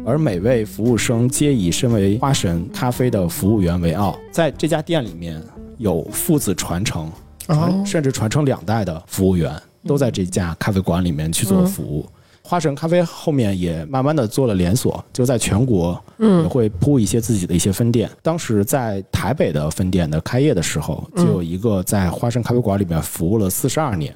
[0.06, 4.14] 而每位服务生皆以身为花神咖啡的服务员为傲。
[4.30, 5.42] 在这家店里面
[5.78, 7.10] 有父子传承，
[7.48, 9.50] 哦甚至传承两代的服务员
[9.86, 12.06] 都在这家咖啡馆里面去做服务。
[12.48, 18.10] 花神咖啡后面也慢慢的做了连锁，就在全国也会铺一些自己的一些分店。
[18.24, 24.16] 当时在台北的分店的开业的时候，就有一个在花神咖啡馆里面服务了四十二年，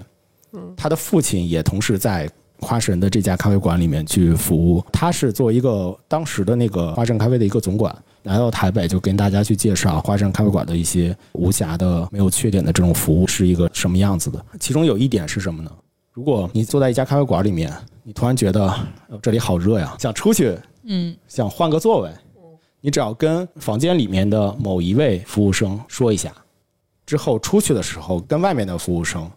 [0.77, 4.81] 他的父亲也同时在花神的这家咖啡馆里面去服务。
[4.93, 14.41] 他是作为一个当时的那个花神咖啡的一个总管，来到台北就跟大家去介绍花神咖啡馆的一些无瑕的、没有缺点的这种服务是一个什么样子的。
[14.57, 15.69] 其中有一点是什么呢？
[16.13, 18.67] 如果你坐在一家咖啡馆里面，你突然觉得
[19.07, 22.11] 呃这里好热呀，想出去，嗯，想换个座位，
[22.81, 26.33] 你只要跟房间里面的某一位服务生说一下，
[27.05, 29.29] 之后出去的时候跟外面的服务生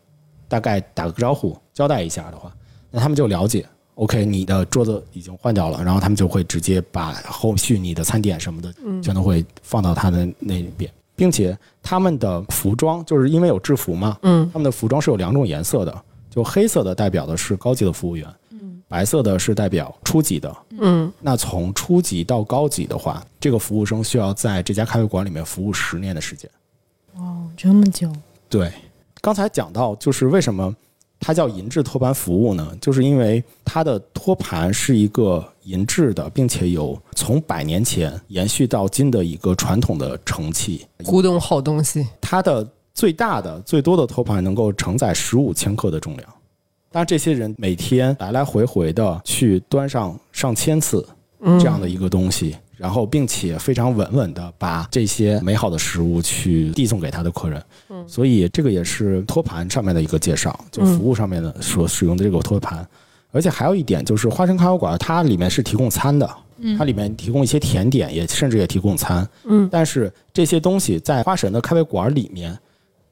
[0.49, 2.53] 大概打个招呼，交代一下的话，
[2.91, 3.65] 那他们就了解。
[3.95, 14.51] OK，你的桌子已经换掉了，然后他们就会直接把后续你的餐点什么的，全都会放到他的那边，并且他们的服装就是因为有制服嘛，嗯。
[14.53, 16.05] 他们的服装是有两种颜色的，
[16.35, 20.57] 就黑色的代表的是高级的服务员，嗯白色的是代表初级的。
[20.81, 26.51] 嗯那从初级到高级的话，这个服务生需要在这家咖啡馆里面服务十年的时间。
[27.17, 28.11] 哦，这么久，
[28.49, 28.73] 对，
[29.21, 30.75] 刚才讲到就是为什么
[31.21, 32.77] 它叫银质托盘服务呢？
[32.81, 40.85] 就是因为它的托盘是一个银质的，并且有从百年前延续到今的一个传统的盛器。
[41.05, 46.29] 古董好东西，它的最大的、最多的托盘能够承载十五千克的重量。
[46.91, 51.05] 当然，这些人每天来来回回的去端上上千次
[51.59, 57.61] 这样的一个东西，然后并且非常稳稳的把这些美好的食物去递送给他的客人。
[58.07, 62.87] 所以这个也是托盘上面的一个介绍，就服务上面的所使用的这个托盘。
[63.33, 66.31] 而且还有一点就是，花生咖啡馆它里面是提供餐的，
[66.79, 69.29] 它里面提供一些甜点，也甚至也提供餐。
[69.43, 72.57] 嗯，但是这些东西在花神的咖啡馆里面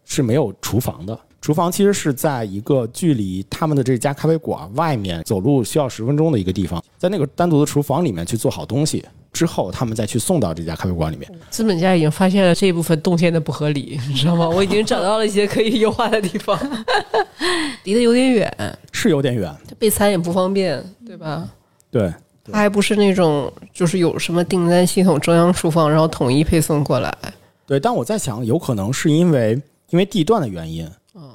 [0.05, 1.19] 是没有厨房的。
[1.41, 11.29] 厨房其实是在一个距离他们的这家咖啡馆外面走路需要十分钟的一个地方，在那个单独的厨房里面去做好东西，之后他们再去送到这家咖啡馆里面。
[11.51, 14.49] 资本家已经发现了这一部分动线的不合理，你知道吗？
[14.49, 16.57] 我已经找到了一些可以优化的地方。
[17.83, 19.53] 离得有点远，是有点远。
[19.67, 21.49] 这备餐也不方便，对吧？
[21.91, 22.13] 对，
[22.45, 27.13] 它还不是那种就是有什么订单系统、中央厨房，然后统一配送过来。
[27.67, 29.61] 对，但我在想，有可能是因为
[29.93, 30.89] 因为地段的原因，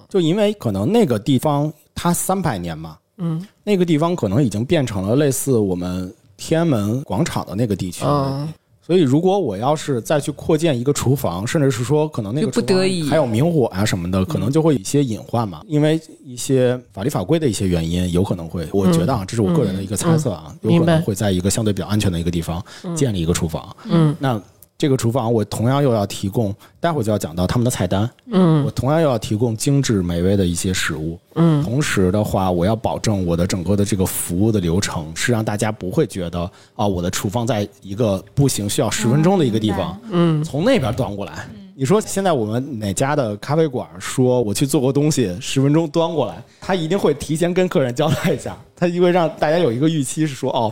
[0.09, 3.45] 就因为可能那个地方它三百年嘛，嗯。
[3.63, 8.47] 那个地方可能已经变成了类似我们天安门广场的那个地区，嗯，
[8.81, 13.03] 所以如果我要是再去扩建一个厨房，甚至是说可能那个不厨房得已。
[13.03, 22.63] 嗯还有明火啊什么的，可能就会有一些隐患嘛，因为一些法律法规的一些原因，有可能会，我觉得啊，这是我个人的一个猜测啊，有可能会在一个相对比较安全的一个地方
[22.95, 24.41] 建立一个厨房，嗯，那。
[24.77, 28.63] 这个厨房我同样又要提供，待会儿就要讲到他们的菜单，嗯。
[28.63, 31.63] 我同样又要提供精致美味的一些食物，嗯。
[31.63, 41.47] 同时的话，我要保证我的整个的这个服务的流程是让大家不会觉得啊，我的厨房在一个步行需要十分钟的一个地方，嗯从那边端过来。
[41.75, 50.71] 你说现在我们哪家的咖啡馆说我去做过东西，十分钟端过来，他一定会提前跟客人交代一下，他因为让大家有一个预期是说哦。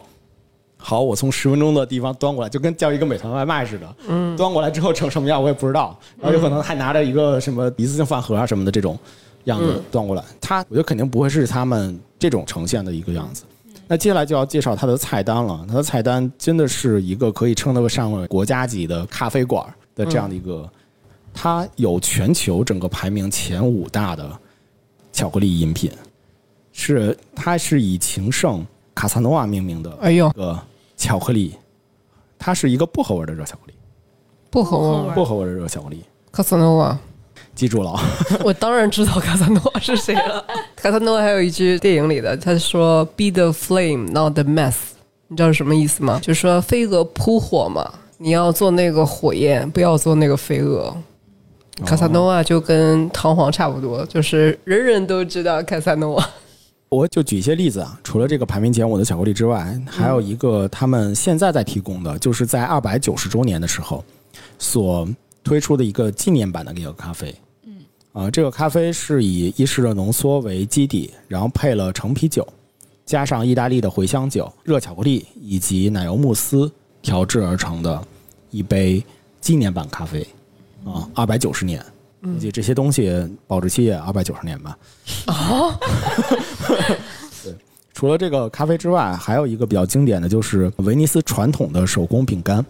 [0.88, 3.96] 好，我从十分钟的地方端过来，就跟叫一个美团外卖似的。
[4.08, 8.96] 嗯，端过来之后成什么样我也不知道，然后有可能还拿着一个什么一次性饭盒啊什么的这种
[9.46, 10.24] 样子端过来。
[10.40, 13.46] 它我觉得肯定不会是他们这种呈现的一个样子。
[13.88, 15.66] 那接下来就要介绍它的菜单了。
[15.68, 20.70] 它的菜单真的是一个可以称得上为国家级的咖啡馆的这样的一个，
[21.34, 24.30] 它有全球整个排名前五大的
[25.12, 25.92] 巧克力饮品，
[26.72, 30.60] 是它是以情圣卡萨诺瓦命名的哎呦一，个
[30.96, 31.56] 巧克力，
[32.38, 33.74] 它是一个薄荷味的热巧克力，
[34.50, 36.98] 薄荷味儿，薄荷味的热巧克力，卡萨诺瓦。
[37.54, 38.04] 记住了啊。
[38.44, 40.46] 我当然知道卡萨诺瓦是谁了。
[40.76, 44.76] 卡萨诺瓦还有一句电影里的，他说 “Be the flame, not the mess”，
[45.28, 46.20] 你知道是什么意思吗？
[46.22, 50.96] 就是说飞蛾扑火嘛，你要做那个火焰，不要做那个飞蛾。
[51.86, 56.30] 卡萨诺瓦就跟唐璜差不多，就是人人都知道卡萨诺瓦。
[56.96, 64.04] 我就举一些例子啊，除了这个排名前五的巧克力之外，还有一个他们现在在提供的，就是在二百九十周年的时候
[64.58, 65.08] 所
[65.44, 67.36] 推出的一个纪念版的那个咖啡。
[67.66, 67.74] 嗯，
[68.14, 72.48] 啊，这个咖啡是以意式的浓缩为基底，然后配了橙啤酒，
[73.06, 78.02] 加上意大利的茴香酒、热巧克力以及奶油慕斯调制而成的
[78.52, 79.04] 一杯
[79.42, 80.26] 纪念版咖啡。
[80.86, 81.84] 啊，二百九十年，
[82.24, 83.12] 估计这些东西
[83.48, 84.78] 保质期也二百九十年吧。
[87.94, 92.66] 除了这个咖啡之外，还有一个比较经典的就是威尼斯传统的手工饼干。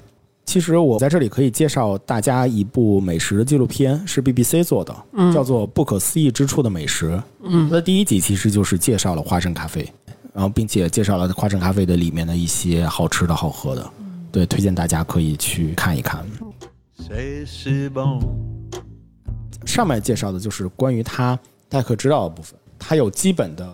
[0.45, 4.95] 其实我在这里可以介绍大家一部美食的纪录片，是 BBC 做的，
[5.33, 7.09] 叫做《不可思议之处的美食》。
[7.43, 9.91] 嗯，它的第一集其实就是介绍了花生咖啡，
[10.31, 13.91] 然后并且介绍了花生咖啡的里面的一些好吃的好喝的。
[14.31, 16.23] 对，推荐大家可以去看一看。
[16.99, 18.21] C'est si bon.
[19.65, 21.37] 上面介绍的就是关于他
[21.67, 23.67] 待客之道的部分，他有基本的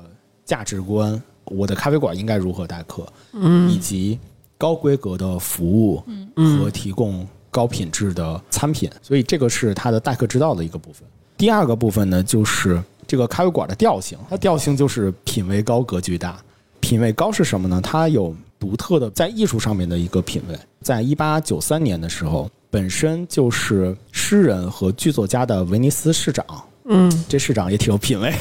[0.51, 4.19] 价值观，我的咖啡馆应该如何待客，嗯，以及
[4.57, 6.03] 高规格的服务，
[6.35, 11.07] 嗯，和提供高品质的餐品，所以这个是它的待客之道的一个部分。
[11.37, 16.37] 第二个部分呢，就是这个咖啡馆的调性，它调性就是品味高、格局大。
[16.81, 17.79] 品味高是什么呢？
[17.81, 20.59] 它有独特的在艺术上面的一个品味。
[20.81, 26.45] 在一八九三年的时候，本身就是诗人和剧作家的威尼斯市长，
[26.89, 28.33] 嗯这市长也挺有品味，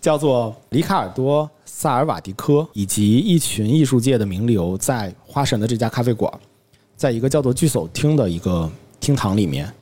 [0.00, 6.32] 叫做里卡尔多·萨尔瓦迪科，以及一群艺术界的名流，在花神的这家咖啡馆，
[6.96, 9.72] 在一个叫做聚首厅的一个厅堂里面，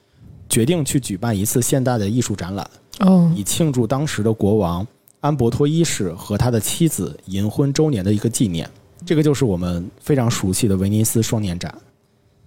[0.48, 4.86] 决定去举办一次现代的艺术展览，哦以庆祝当时的国王
[5.20, 8.68] 安伯托一世和他的妻子银婚周年的一个纪念。
[9.04, 11.72] 这个就是我们非常熟悉的威尼斯双年展。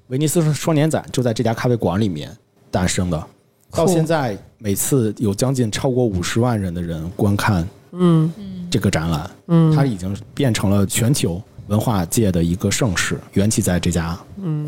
[0.08, 2.36] 威尼斯双年展就在这家咖啡馆里面
[2.71, 3.27] 诞生的，
[3.71, 8.32] 到现在每次有将近超过五十万人的人观看嗯
[8.69, 14.17] 这个展览，嗯它已经变成了全球文化界的一个盛世，缘起在这家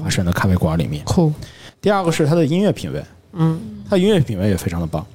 [0.02, 1.04] 华山的咖啡馆里面。
[1.06, 1.34] 酷
[1.82, 3.60] 第二个是它的音乐品味，嗯
[3.90, 5.06] 它音乐品味也非常的棒。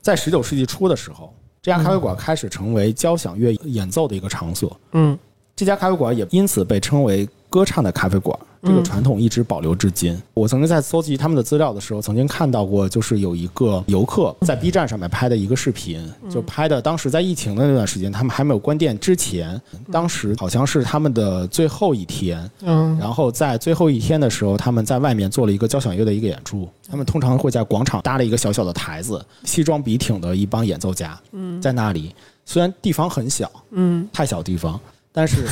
[0.00, 4.74] 在十九世纪初的时候，这家咖啡馆开始成为交响乐演奏的一个场所。
[4.92, 5.18] 嗯
[5.54, 10.16] 这家咖啡馆也因此被称为歌唱的咖啡馆，这个传统一直保留至今。
[10.32, 19.60] 我曾经在搜集他们的资料的时候，曾经看到过，就是有一个游客在 B 站上面拍的一个视频，就拍的当时在疫情的那段时间，他们还没有关店之前，
[19.90, 26.68] 当时好像是他们的最后一天，嗯然后在最后一天的时候，他们在外面做了一个交响乐的一个演出。
[26.88, 31.18] 他们通常会在广场搭了一个小小的台子，西装笔挺的一帮演奏家，
[31.60, 32.14] 在那里。
[32.44, 34.80] 虽然地方很小，嗯，太小地方，
[35.12, 35.44] 但是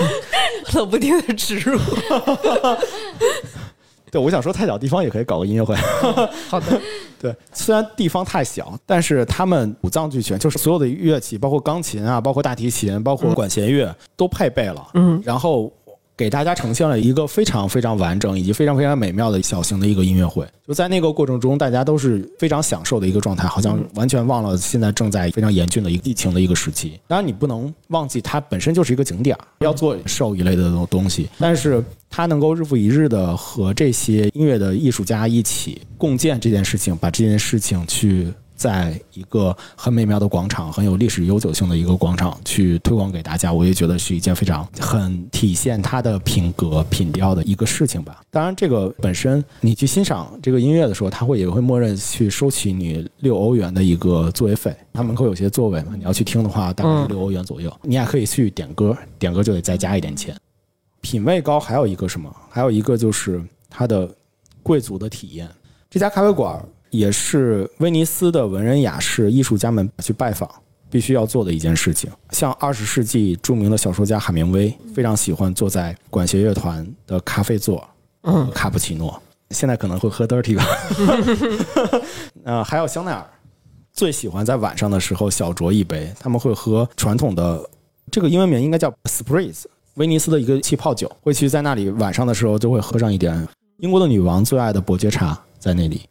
[0.74, 1.78] 冷不丁的植入，
[4.10, 5.74] 对，我想说太小地方也可以搞个音乐会。
[6.48, 6.80] 好的，
[7.20, 14.86] 对，虽然地方太小，但是他们五脏俱全，就是所有的乐器，包括钢琴啊，包括大提琴，包括管弦乐，都配备了。
[14.94, 15.72] 嗯，然后
[16.16, 20.46] 给大家呈现了一个非常非常完整以及非常非常美妙的小型的一个音乐会。
[20.66, 26.98] 就在那个过程中，大家都是非常享受的一个状态，好像完全忘了现在正在非常严峻的一个疫情的一个时期。
[27.06, 38.32] 当然，你不能忘记它本身就是一个景点儿，要做售一类的东东西，但是它能够日复一日的和这些音乐的艺术家一起共建这件事情，把这件事情去。
[38.56, 48.22] 在一个很美妙的广场，很有历史悠久性的一个广场去推广给大家，我也觉得是一件非常很体现它的品格品调的一个事情吧。
[48.30, 54.74] 当然，这个本身你去欣赏这个音乐的时候，他会也会默认去收取你六欧元的一个座位费。
[54.92, 57.72] 它门口有些座位嘛，你要去听的话，大概是六欧元左右。
[57.82, 60.36] 你也可以去点歌，点歌就得再加一点钱。
[61.00, 62.34] 品味高，还有一个什么？
[62.48, 64.08] 还有一个就是它的
[64.62, 65.48] 贵族的体验。
[65.90, 66.64] 这家咖啡馆。
[66.96, 70.48] 也是威尼斯的文人雅士、艺术家们去拜访
[70.88, 72.08] 必须要做的一件事情。
[72.30, 77.84] 像二十世纪著名的小说家海明威，非常喜欢坐在管弦乐团的咖啡座，
[78.22, 79.20] 嗯，卡布奇诺。
[79.50, 80.64] 现在可能会喝 dirty 吧。
[82.44, 83.26] 呃，还有香奈儿，
[83.92, 86.12] 最喜欢在晚上的时候小酌一杯。
[86.18, 87.68] 他们会喝传统的，
[88.10, 91.10] 这个英文名应该叫 Spritz，威尼斯的一个气泡酒。
[91.20, 93.46] 会去在那里晚上的时候就会喝上一点
[93.78, 96.02] 英国的女王最爱的伯爵茶，在那里。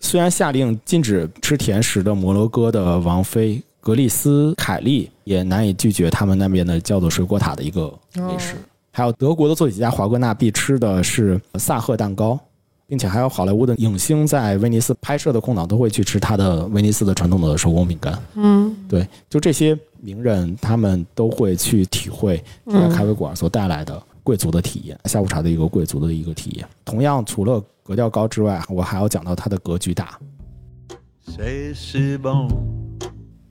[0.00, 8.54] 虽然下令禁止吃甜食的摩洛哥的王妃格丽斯凯利也难以拒绝他们那边的叫做水果塔的一个美食，
[8.90, 12.38] 还有德国的作曲家华格纳必吃的是萨赫蛋糕，
[12.86, 18.18] 并且还有好莱坞的影星在威尼斯拍摄的空档都会去吃他的威尼斯的传统的手工饼干。
[18.34, 26.64] 嗯，对，就这些名人他们都会去体会这家咖啡馆所带来的贵族的体验，下午茶的一个贵族的一个体验。
[26.84, 30.16] 同样，除了格调高之外，我还要讲到它的格局大。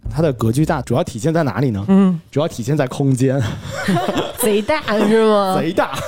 [0.10, 1.84] 它的格局大主要体现在哪里呢？
[1.90, 3.42] 嗯，主要体现在空间，
[4.40, 5.60] 贼大是吗？
[5.60, 6.00] 贼大。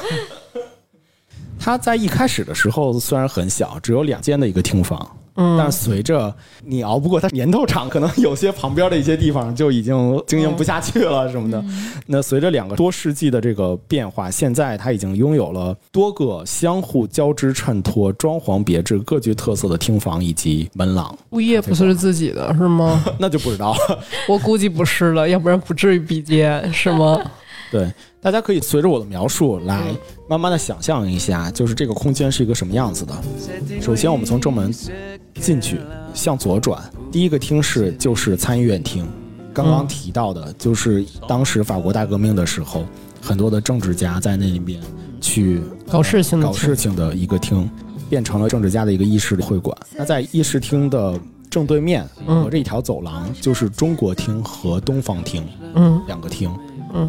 [1.63, 5.07] 它在一开始的时候虽然很小，只有两间的一个厅房。
[5.35, 6.33] 嗯，但随着
[6.65, 11.63] 你熬不过它年头长，可能有些旁边的一些地方就已经经营不下去了什么的。
[12.05, 21.17] 那随着两个多世纪的这个变化，现在它已经拥有了多个相互交织衬托、装潢别致、各具特色的厅房以及门廊。
[21.29, 23.01] 物业不是自己的是吗？
[23.17, 23.99] 那就不知道了。
[24.27, 27.17] 我估计不是了，要不然不至于比肩是吗？
[27.71, 29.95] 对，大家可以随着我的描述来
[30.27, 33.13] 慢慢的想象一下，就是这个空间是一个什么样子的。
[33.81, 34.69] 首先，我们从正门
[35.35, 35.79] 进去，
[36.13, 39.07] 向左转，第一个厅室就是参议院厅。
[39.53, 42.85] 刚刚提到的，就是当时法国大革命的时候，
[43.21, 44.81] 很多的政治家在那里面
[45.21, 47.69] 去搞事情、搞事情的一个厅，
[48.09, 49.77] 变成了政治家的一个议事会馆。
[49.95, 56.49] 那在议事厅的正对面，隔着一条走廊，就是中国厅和东方厅，嗯，两个厅。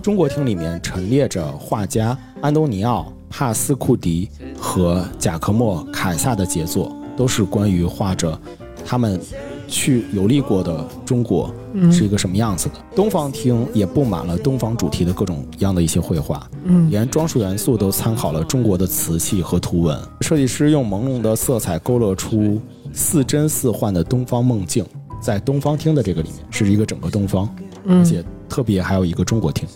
[0.03, 8.38] 中国厅里面陈列着画家安东尼奥·帕斯库迪和贾科莫·凯撒的杰作，都是关于画着
[8.85, 9.21] 他们
[9.66, 11.53] 去游历过的中国
[11.90, 12.75] 是一个什么样子的。
[12.95, 16.47] 东方厅也布满了东方主题的各种样的一些绘画，
[16.90, 19.99] 连装饰元素都参考了中国的瓷器和图文。
[20.21, 22.61] 设计师用朦胧的色彩勾勒出
[22.92, 24.85] 似真似幻的东方梦境，
[25.21, 27.49] 在东方厅的这个里面是一个整个东方，
[27.88, 28.23] 而且。
[28.53, 29.67] 特别还有一个中国厅，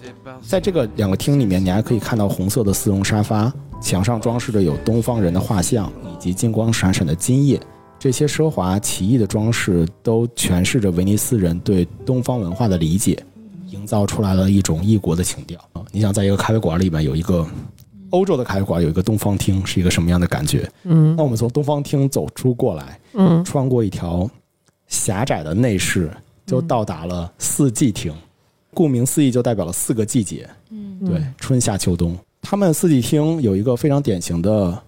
[0.47, 7.59] 在这个两个厅里面，你还可以看到红色的丝绒沙发，墙上装饰着有东方人的画像以及金光闪闪的金叶。
[7.99, 13.19] 这些奢华奇异的装饰都诠释着威尼斯人对东方文化的理解，
[13.71, 15.81] 营造出来了一种异国的情调啊！
[15.91, 17.47] 你想，在一个咖啡馆里面有一个
[18.11, 20.71] 欧洲的咖啡馆，有一个东方厅，是一个什么样的感觉？
[20.85, 24.29] 嗯，那我们从东方厅走出过来，嗯，穿过一条
[24.87, 26.11] 狭窄的内室，
[26.45, 28.13] 就到达了四季厅。
[28.77, 30.47] 顾名思义，就代表了四个季节。
[30.69, 32.15] 嗯，对，春夏秋冬。
[32.43, 34.79] 他们四季厅有一个非常典型的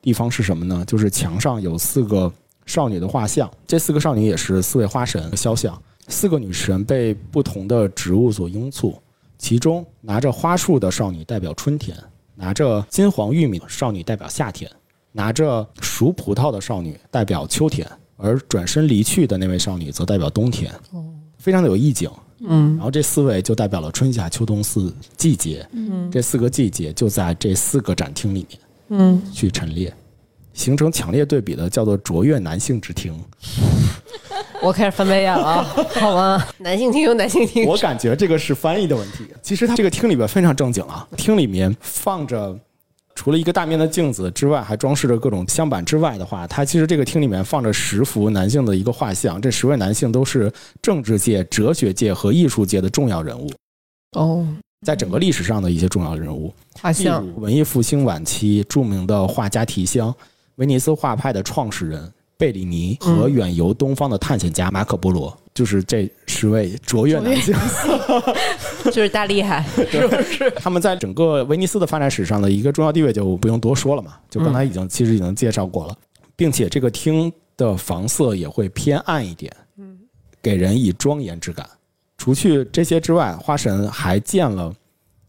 [0.00, 0.84] 地方是什么呢？
[0.86, 2.32] 就是墙上有四个
[2.66, 5.76] 少女的画像，这四个少女也是四位花神肖像。
[6.06, 8.96] 四个女神被不同的植物所拥簇，
[9.38, 11.96] 其中拿着花束的少女代表春天，
[12.36, 14.70] 拿着金黄玉米的少女代表夏天，
[15.10, 17.84] 拿着熟葡萄的少女代表秋天，
[18.16, 20.72] 而转身离去的那位少女则代表冬天。
[20.92, 21.04] 哦，
[21.38, 22.08] 非常的有意境。
[22.46, 29.92] 嗯，然后这四位就代表了春夏秋冬四季节，嗯，这四个季节就在这四个展厅里面，嗯，去陈列，
[30.52, 33.18] 形成强烈对比的叫做卓越男性之厅。
[34.62, 35.64] 我开始翻白眼了，
[35.94, 36.46] 好吗？
[36.58, 39.26] 男性厅有男性厅，我感觉这个是翻译的问题。
[39.42, 42.58] 其实它这个厅里边非常正经啊，厅里面放着。
[43.22, 50.52] 除了一个大面的镜子之外，还装饰着各种镶板之外的话，它其实这个厅里面放着十幅男性的一个画像，这十位男性都是
[50.82, 53.48] 政治界、哲学界和艺术界的重要人物，
[54.18, 54.44] 哦，
[54.84, 56.52] 在整个历史上的一些重要人物。
[56.80, 57.24] 画像。
[57.40, 60.12] 文艺复兴晚期著名的画家提香，
[60.56, 67.54] 威尼斯画派的创始人贝里尼和远游东方的探险家马可波罗，就是这十位卓越男性。
[68.86, 70.50] 就是大厉害，是不是？
[70.52, 75.96] 他们在整个威尼斯的发展史上的一个重要地位就不用多说了嘛，就刚才已经、其实已经介绍过了，
[76.34, 79.52] 并且这个厅的房色也会偏暗一点，
[80.42, 81.68] 给人以庄严之感。
[82.18, 84.72] 除去这些之外，花神还建了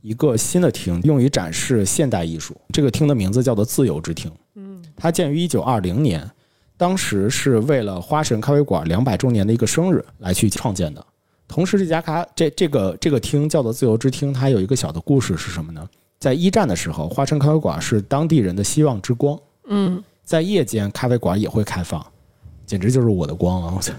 [0.02, 2.56] 一个新的厅，用于展示现代艺术。
[2.72, 4.32] 这个厅的名字叫做自由之厅。
[4.56, 6.30] 嗯，它建于一九二零年，
[6.84, 11.02] 当时是为了花神咖啡馆两百周年的一个生日来去创建的。
[11.48, 15.90] 同时，这家咖这这个这个厅叫做自由之厅，它有一个小的故事是什么呢？
[16.20, 19.40] 在一战的时候，花神咖啡馆是当地人的希望之光。
[19.70, 22.06] 嗯，在夜间，咖啡馆也会开放，
[22.66, 23.74] 简直就是我的光啊！
[23.78, 23.94] 我操，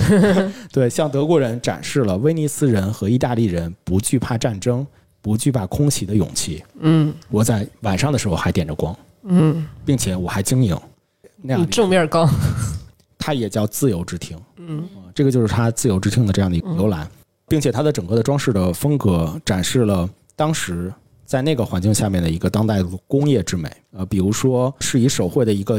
[0.72, 4.86] 对，向德国人展示了威尼斯人和意大利人不惧怕战争、
[5.20, 6.64] 不惧怕空袭的勇气。
[6.80, 10.74] 嗯我在晚上的时候还点着光，嗯，并且我还经营
[11.46, 12.26] 那正面刚，
[13.18, 14.38] 它也叫自由之厅。
[14.56, 17.06] 嗯，这个就是它自由之厅的这样的一个由来，
[17.46, 20.90] 并且它的整个的装饰的风格展示了当时
[21.26, 23.70] 在那个环境下面的一个当代的工业之美。
[23.92, 25.78] 呃，比如说是以手绘的一个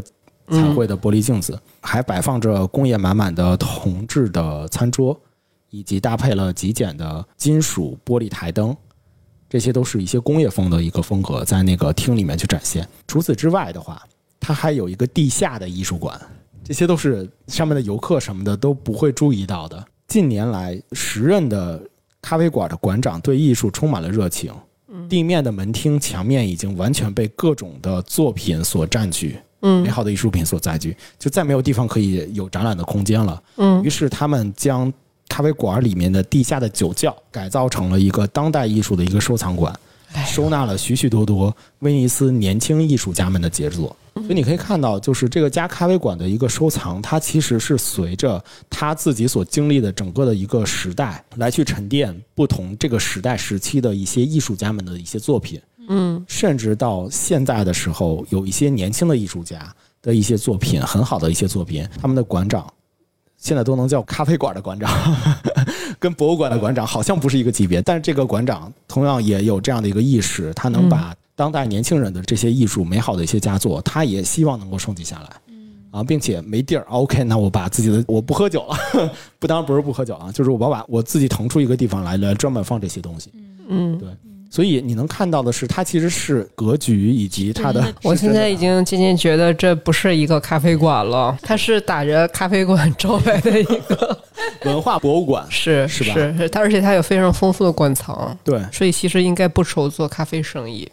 [0.50, 5.20] 彩绘的玻璃镜子，还摆放着工业满满的铜制的餐桌，
[5.72, 8.78] 以及搭配了极简的金属玻璃台灯。
[9.50, 12.88] 这些都是一些工业风的一个风格，在那个厅里面去展现。
[13.08, 14.02] 除此之外的话，
[14.40, 16.20] 它还有一个地下的艺术馆，
[16.64, 19.86] 这些都是上面的游客什么的都不会注意到的。
[20.08, 21.82] 近年来，时任的
[22.22, 24.54] 咖啡馆的馆长对艺术充满了热情，
[25.10, 33.42] 地面的门厅墙面已经完全被各种的作品所占据，嗯美好的艺术品所占据，就再没有地方可以有展览的空间了。
[33.58, 34.92] 嗯于是他们将
[35.28, 39.74] 咖啡馆里面的地下的酒窖改造成了一个当代艺术的一个收藏馆，
[40.26, 43.96] 收纳了许许多多威尼斯年轻艺术家们的杰作。
[44.22, 55.62] 所以你可以看到，就是这个家咖啡馆的一个收藏，它其实是随着他自己所经历的整个的一个时代来去沉淀不同这个时代时期的一些艺术家们的一些作品。
[55.88, 62.66] 嗯甚至到现在的时候，有一些年轻的艺术家的一些作品，很好的一些作品，他们的馆长
[63.38, 64.90] 现在都能叫咖啡馆的馆长，
[66.00, 75.30] 跟博物馆的馆长好像不是一个级别，但是这个馆长同样也有这样的一个意识，他能把当代年轻人的这些艺术美好的一些佳作，他也希望能够收集下来。
[75.92, 78.78] 啊，并且没地儿，OK，那我把自己的我不喝酒了，
[79.40, 83.32] 不当然不是不喝酒啊，就是我把我自己腾出一个地方来，来专门放这些东西。
[83.70, 84.10] 嗯，对，
[84.50, 87.82] 所以你能看到的是，它其实是格局以及它的。
[88.04, 94.20] 我现在已经渐渐觉得这不是一个咖啡馆了，它是打着咖啡馆 招牌的一个，
[94.66, 100.86] 文化博物馆，是是吧是，它而且它有非常丰富的馆藏，对，所以其实应该不愁做咖啡生意。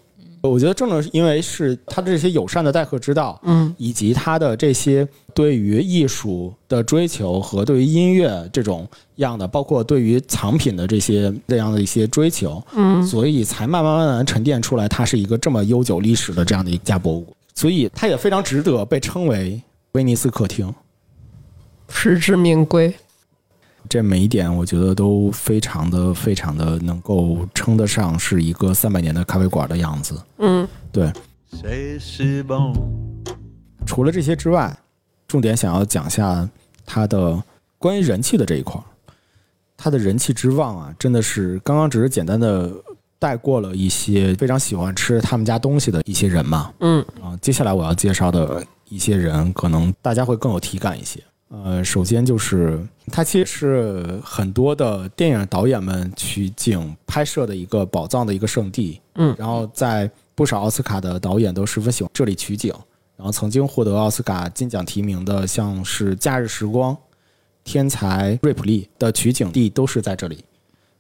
[0.49, 8.87] 我觉得正是因为是他的这些友善的待客之道，嗯以及他的这些对于艺术的追求和对于音乐这种
[9.17, 19.63] 样的，包括对于藏品的这些这样的一些追求，嗯所以才慢慢慢慢沉淀出来，它是一个这么悠久历史的这样的一家博物馆，所以它也非常值得被称为
[19.93, 20.75] 威尼斯客厅。
[21.89, 22.93] 实至名归。
[23.89, 30.15] 这每一点，我觉得都非常的、非常的能够称得上是一个三百年的咖啡馆的样子。
[30.39, 31.13] 嗯对
[31.53, 32.75] ，C'est si bon.
[33.85, 34.75] 除了这些之外，
[35.27, 36.49] 重点想要讲下
[36.87, 37.43] 它的
[37.79, 38.85] 关于人气的这一块儿。
[39.77, 42.71] 它的人气之旺啊，真的是刚刚只是简单的
[43.19, 46.73] 带过了一些非常喜欢吃他们家东西的一些人嘛。
[46.81, 51.21] 嗯啊，接下来我要介绍的一些人，可能大家会更有体感一些。
[51.53, 58.99] 呃，首先就是它其实是很多的电影导演们取景拍摄的一个宝藏的一个圣地。
[59.17, 62.73] 嗯然后在不少奥斯卡的导演都十分喜欢这里取景。
[63.15, 66.93] 然后曾经获得奥斯卡金奖提名的，像是《假日时光》
[67.63, 70.43] 《天才瑞普利》的取景地都是在这里。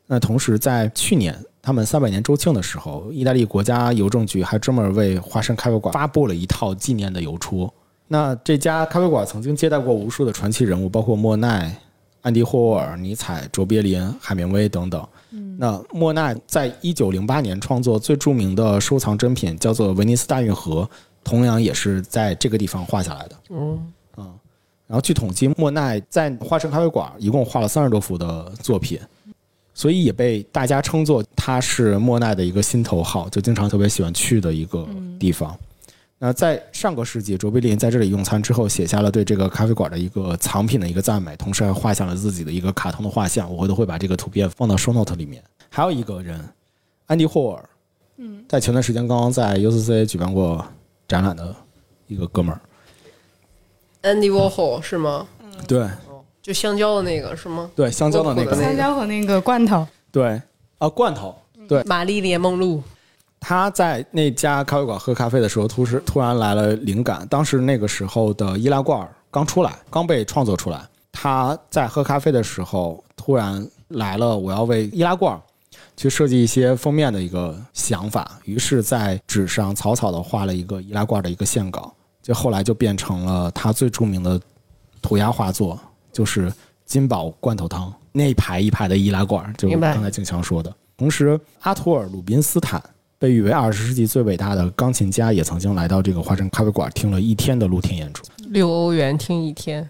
[0.07, 7.72] 那同时，在去年他们三百年周庆的时候，意大利国家邮政局还专门为华生咖啡馆发布了一套纪念的邮戳。
[8.12, 11.74] 那这家咖啡馆曾经接待过无数的传奇人物，包括莫奈、
[12.20, 15.08] 安迪霍沃尔、尼采、卓别林、海明威等等。
[15.56, 20.82] 那莫奈在一九零八年创作最著名的收藏珍品叫做《威尼斯大运河》，
[21.24, 23.36] 同样也是在这个地方画下来的。
[23.48, 23.80] 嗯
[24.86, 29.00] 然后据统计，莫奈在花生咖啡馆一共画了三十多幅的作品，
[29.72, 34.86] 所以也被大家称作他是莫奈的一个心头好，就经常特别喜欢去的一个
[35.18, 35.58] 地方。
[36.24, 43.52] 那在上个世纪，卓别林在这里用餐之后，写下了对这个咖啡馆的一个藏品的一个赞美，同时还画下了自己的一个卡通的画像。
[43.52, 45.42] 我回头会把这个图片放到 show note 里面。
[45.68, 46.40] 还有一个人，
[47.06, 47.68] 安迪霍尔，
[48.18, 50.64] 嗯，在前段时间刚刚在 UCC 举办过
[51.08, 51.52] 展览的
[52.06, 52.60] 一个哥们儿
[54.02, 55.26] ，Andy Warhol 是吗？
[55.66, 55.88] 对
[56.40, 57.68] 就香蕉的那个是吗？
[57.74, 60.40] 对，香蕉的那个，香蕉和那个罐头，对
[60.78, 61.34] 啊，罐头，
[61.66, 62.80] 对，玛丽莲梦露，
[63.45, 67.26] 他在那家咖啡馆喝咖啡的时候，突是突然来了灵感。
[67.28, 70.80] 当时那个时候的易拉罐刚出来，刚被创作出来。
[71.11, 75.38] 他在喝咖啡的时候，突然来了我要为易拉罐
[75.97, 84.40] 去设计一些封面的一个想法，于是，在纸上草草的画了一个易拉罐的一个线稿，就后来就变成了他最著名的
[85.03, 85.76] 涂鸦画作，
[86.12, 86.51] 就是
[86.86, 90.72] 金宝罐头汤那一排一排的易拉罐，就是刚才静强说的。
[90.97, 92.80] 同时，阿图尔·鲁宾斯坦
[93.22, 98.24] 被誉为二十世纪最伟大的钢琴家，也曾经来到这个华盛咖啡馆听了一天的露天演出。
[98.48, 99.88] 六欧元听一天，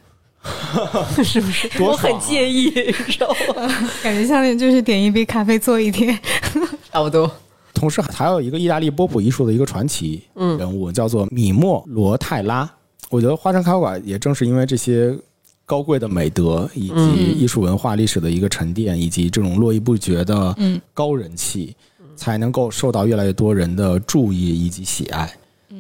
[1.25, 1.67] 是不是？
[1.79, 3.67] 多我很介意，你知道吗？
[4.03, 6.15] 感觉像就是点一杯咖啡坐一天。
[6.93, 7.31] 差不多。
[7.73, 12.71] 同时，还有一个意大利波普艺术的一个传奇人物，叫做米莫罗泰拉。
[13.09, 15.17] 我觉得花城咖啡馆也正是因为这些
[15.65, 21.75] 高贵的美德，以及艺术文化历史的一个沉淀，以及这种络绎不绝的嗯高人气，
[22.23, 25.29] 才能够受到越来越多人的注意以及喜爱。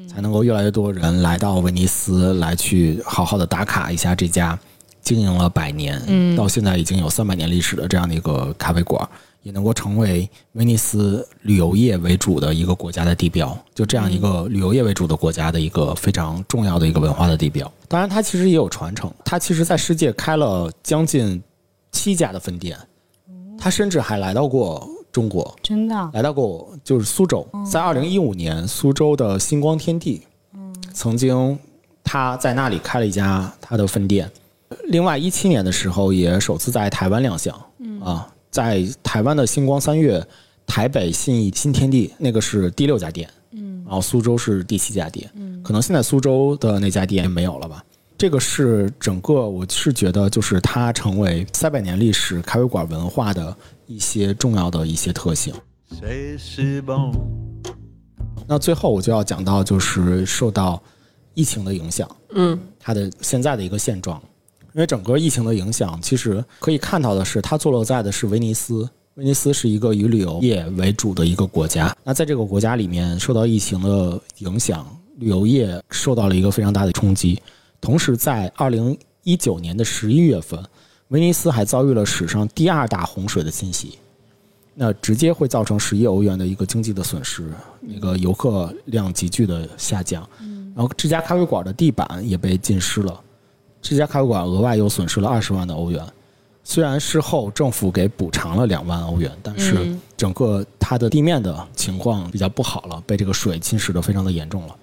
[0.08, 4.58] 才能够越来越多人来到威尼斯来去好好的打卡一下这家
[5.00, 9.08] 经营了百年，嗯到现在已经有三百年历史的这样的一个咖啡馆，
[9.42, 13.56] 也能够成为威尼斯旅游业为主的一个国家的地标。
[13.74, 17.70] 就这样一个旅游业为主的国家的一个非常重要的一个文化的地标。
[17.88, 21.42] 当然，它其实也有传承，它其实在世界开了将近
[21.90, 22.76] 七家的分店，
[23.58, 25.54] 它甚至还来到过中国。
[25.62, 30.22] 真的啊，来到过就是苏州，在二零一五年，苏州的星光天地，
[30.92, 31.56] 曾经
[32.02, 34.28] 他在那里开了一家他的分店。
[34.86, 37.54] 另外，一七年的时候也首次在台湾亮相，
[38.02, 40.26] 啊，在台湾的星光三月，
[40.66, 47.84] 台北信义新天地那个是第六家店，嗯，然后苏州是第七家店，嗯，可能现在苏州的那家店没有了吧。
[48.16, 53.54] 这个是整个，我是觉得就是它成为三百年历史咖啡馆文化的
[53.92, 55.52] 一些重要的一些特性。
[56.00, 57.12] 谁是 bon？
[58.46, 60.82] 那最后我就要讲到，就是受到
[61.34, 64.20] 疫情的影响，嗯，它的现在的一个现状。
[64.74, 68.88] 因为整个疫情的影响，其实可以看到的是，它坐落在的是威尼斯。
[69.16, 71.94] 威尼斯是一个以旅游业为主的一个国家。
[72.02, 74.86] 那在这个国家里面，受到疫情的影响，
[75.18, 77.38] 旅游业受到了一个非常大的冲击。
[77.82, 80.58] 同时，在二零一九年的十一月份，
[81.12, 83.98] 威尼斯还遭遇了史上第二大洪水的侵袭。
[84.74, 87.52] 那直接会造成十亿欧元的一个经济的损失，
[87.82, 90.26] 那个游客量急剧的下降，
[90.74, 93.20] 然后这家咖啡馆的地板也被浸湿了，
[93.82, 96.02] 这家咖啡馆额外又损失了二十万的欧元。
[96.64, 104.74] 虽然事后政府给补偿了两万欧元，但是嗯整个它的地面的情况比较不好了，被这个水侵蚀的非常的严重了。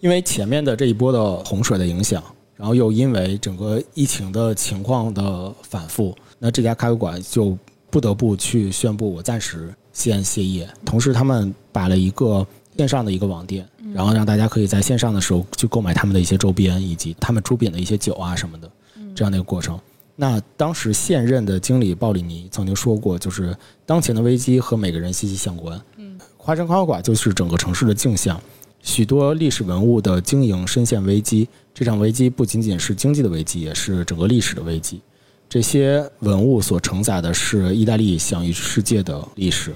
[0.00, 2.20] 因为前面的这一波的洪水的影响，
[2.58, 7.56] 然后又因为整个疫情的情况的反复，那这家咖啡馆就
[7.88, 10.68] 不得不去宣布我暂时先歇业。
[10.84, 12.44] 同时，他们摆了一个
[12.76, 18.70] 线上的一个网店，然后让大家可以在线上的时候去购买他们的一些周边，以及他们出品的一些酒啊什么的，
[19.14, 19.78] 这样的一个过程。
[20.20, 23.56] 那当时现任的经理鲍里尼曾经说过，就是
[23.86, 25.80] 当前的危机和每个人息息相关。
[25.96, 28.40] 嗯，华山咖啡馆就是整个城市的镜像，
[28.82, 31.48] 许多历史文物的经营深陷危机。
[31.74, 35.00] 这场危机不仅仅是经济的危机，也是整个历史的危机。
[35.48, 39.72] 这些文物所承载的是意大利享誉世界的历史。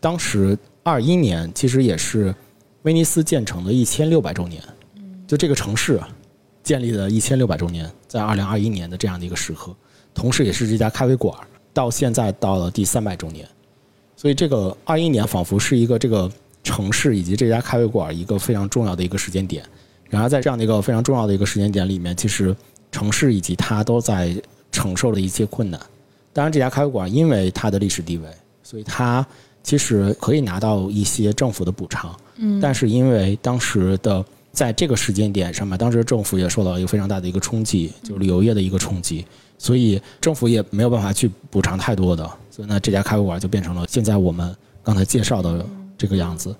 [0.00, 2.34] 当时二一年其实也是
[2.82, 4.62] 威尼斯建成的一千六百周年，
[5.26, 6.00] 就这个城市
[6.62, 9.76] 建立的一千六百周年，在二零二一年的这样的一个时刻，
[10.14, 11.36] 同时也是这家咖啡馆
[11.74, 13.46] 到现在到了第三百周年，
[14.16, 16.30] 所以这个二一年仿佛是一个这个
[16.62, 19.64] 城市以及这家咖啡馆一个非常重要的一个时间点。
[20.08, 22.54] 然而在这样的一个非常重要的一个时间点里面，其实
[22.90, 24.34] 城市以及它都在
[24.72, 25.80] 承受了一些困难。
[26.32, 28.28] 当然，这家咖啡馆因为它的历史地位，
[28.62, 29.24] 所以它
[29.62, 32.14] 其实可以拿到一些政府的补偿。
[32.36, 39.24] 嗯，但是因为当时的在这个时间点上面，当时政府也受到一个非常大的一个冲击，就是旅游业的一个冲击，
[39.58, 45.64] 所以政府也没有办法去补偿太多的，所以呢，这家咖啡馆就变成了现在我们刚才介绍的
[46.00, 46.56] 这个样子。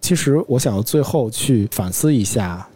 [0.00, 2.66] 其实我想要最后去反思一下，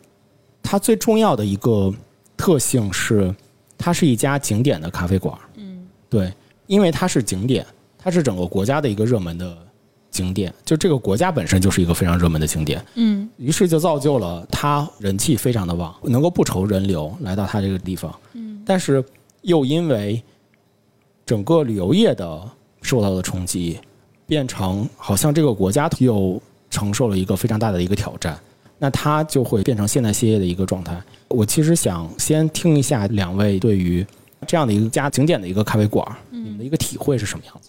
[0.63, 1.91] 它最重要的一个
[2.37, 3.35] 特性是，
[3.79, 5.35] 它是一家景点的咖啡馆。
[5.55, 6.31] 嗯，对，
[6.67, 7.65] 因为它是景点，
[7.97, 9.57] 它是整个国家的一个热门的
[10.11, 18.15] 景点，就这个国家本身就是一个非常热门的景点，嗯于是就造就了它人气非常的旺，能够不愁人流来到它这个地方。
[18.35, 19.03] 嗯，但是
[19.41, 20.23] 又因为
[21.25, 22.43] 整个旅游业的
[22.83, 23.81] 受到的冲击，
[24.33, 28.35] 变成好像这个国家又承受了一个非常大的一个挑战，
[28.79, 30.99] 那它就会变成现代歇业的一个状态。
[31.29, 34.07] 我其实想先听一下两位对于
[34.47, 37.69] 这样的一个家景点的一个咖啡馆，你们的一个体会是什么样子？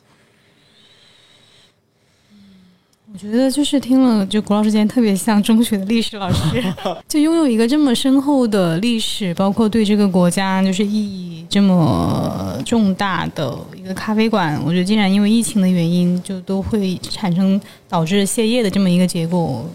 [3.13, 6.63] 我觉得就是听了，就古老师今天特别像中学的历史老师，
[7.07, 19.69] 就拥有一个这么深厚的历史，包括对这个国家就是意义这么重大的一个咖啡馆，我觉得竟然因为疫情的原因，就都会产生导致歇业的这么一个结果，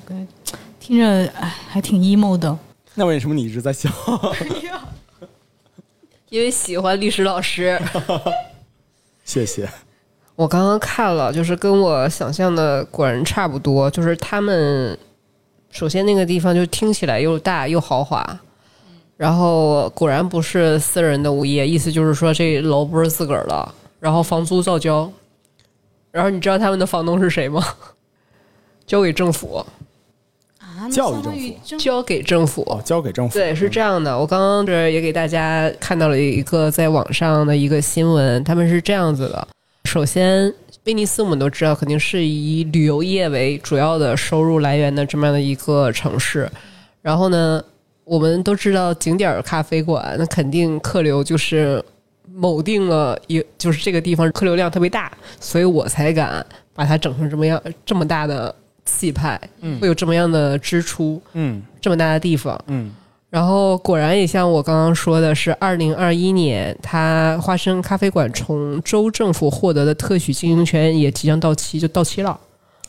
[0.80, 2.58] 听着哎还挺 emo 的。
[2.96, 3.88] 那为什么你一直在笑？
[6.28, 7.80] 因为喜欢历史老师。
[9.24, 9.68] 谢谢。
[10.38, 13.90] 我刚刚看了，就是跟我想象的果然差不多。
[13.90, 14.96] 就是他们
[15.68, 18.24] 首先那个地方就听起来又大又豪华，
[19.16, 25.10] 然后果然不是私人的物业，意思就是说这楼不是自个儿的，然后房租照交。
[26.12, 27.60] 然后你知道他们的房东是谁吗？
[28.86, 29.66] 交给政府，
[30.92, 32.62] 教育政府交给政府。
[32.68, 33.34] 哦，交给政府。
[33.36, 34.16] 对，是这样的。
[34.16, 39.48] 我刚刚这也给大家看到了一个在网上的一个新闻，他们是这样子的：
[39.88, 40.52] 首先，
[40.84, 46.46] 威尼斯我们都知道，肯定是以旅游业为主要的收入来源的这么样的一个城市。
[47.00, 47.64] 然后呢，
[48.04, 51.82] 我们都知道景点儿咖啡馆，那肯定客流就是
[52.34, 55.10] 某定了一，就是这个地方客流量特别大，
[55.40, 59.40] 所以我才敢把它整成这么样这么大的气派，
[59.80, 62.62] 会有这么样的支出，嗯这么大的地方。
[62.66, 62.92] 嗯
[63.30, 72.38] 然后果然也像我刚刚说的是，二零二一年，它花生咖啡馆从州政府获得的特许经营权也即将到期，就到期了。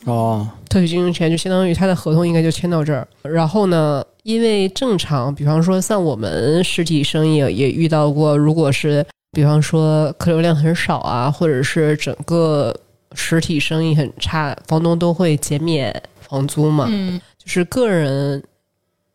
[0.06, 3.06] 哦特许经营权就相当于它的合同应该就签到这儿。
[3.22, 12.74] 然后呢，因为正常，比方说像我们实体生意也遇到过，如果是比方说客流量很少啊，或者是整个
[13.12, 16.86] 实体生意很差，房东都会减免房租嘛。
[16.88, 18.42] 嗯就是个人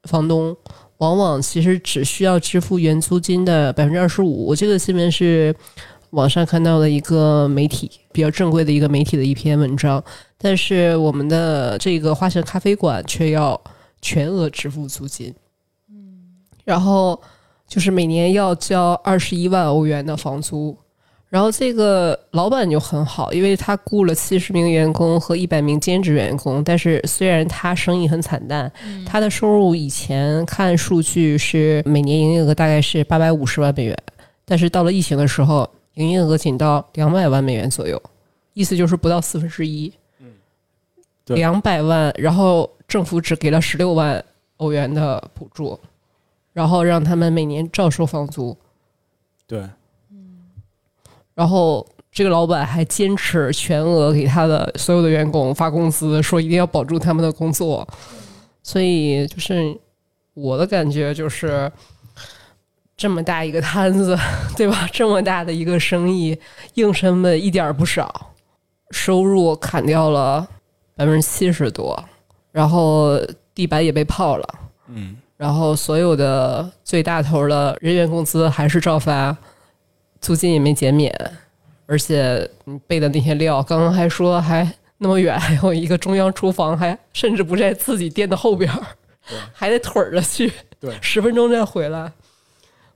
[0.04, 0.56] 房东
[0.98, 4.46] 往往其实只需要支付原租金的百分之二十五。
[4.46, 5.54] 我这个新闻是
[6.12, 10.04] 网上看到的一个媒体比较正规的一个媒体的一篇文章，
[10.38, 13.60] 但是我们的这个花城咖啡馆却要
[14.02, 15.34] 全额支付租金。
[15.90, 17.22] 嗯然后
[17.68, 20.78] 就是每年要交二十一万欧元的房租。
[21.36, 28.72] 然后这个老板就很好，因为他雇了七十名员工和一百名兼职员工，但是虽然他生意很惨淡，
[29.06, 33.98] 他的收入以前看数据是每年营业额大概是八百五十万美元，
[34.46, 38.02] 但是到了疫情的时候，营业额仅到两百万美元左右，
[38.54, 39.92] 意思就是不到四分之一。
[41.26, 44.24] 对两百万，然后政府只给了十六万
[44.56, 45.78] 欧元的补助，
[46.54, 48.56] 然后让他们每年照收房租。
[49.46, 49.68] 对，
[51.36, 57.88] 然后这个老板还坚持全额给他的所有的员工发工资，说一定要保住他们的工作。
[58.64, 59.78] 所以就是
[60.34, 61.72] 我的感觉就是，
[62.98, 64.18] 这么大一个摊子，
[64.56, 64.90] 对吧？
[64.92, 66.36] 这么大的一个生意，
[66.74, 68.32] 应声的一点儿不少，
[68.92, 70.48] 收入砍掉了
[70.96, 72.02] 百分之七十多，
[72.52, 73.20] 然后
[73.54, 74.48] 地板也被泡了。
[74.88, 79.36] 嗯然后所有的最大头的人员工资还是照发，
[80.22, 81.14] 租金也没减免，
[81.86, 88.82] 而且你备的那些料，刚刚还说还那么远，还有一个中央厨房，还甚至不在自己店的后边儿，
[89.54, 90.94] 还得腿儿着去，对。
[91.02, 92.12] 十分钟再回来，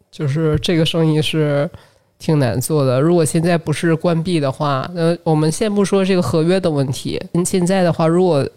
[0.09, 1.69] 就是这个生意是
[2.17, 2.99] 挺难做的。
[2.99, 8.47] 如果现在不是关闭的话，那我们先不说这个合约的问题，现在的话，如果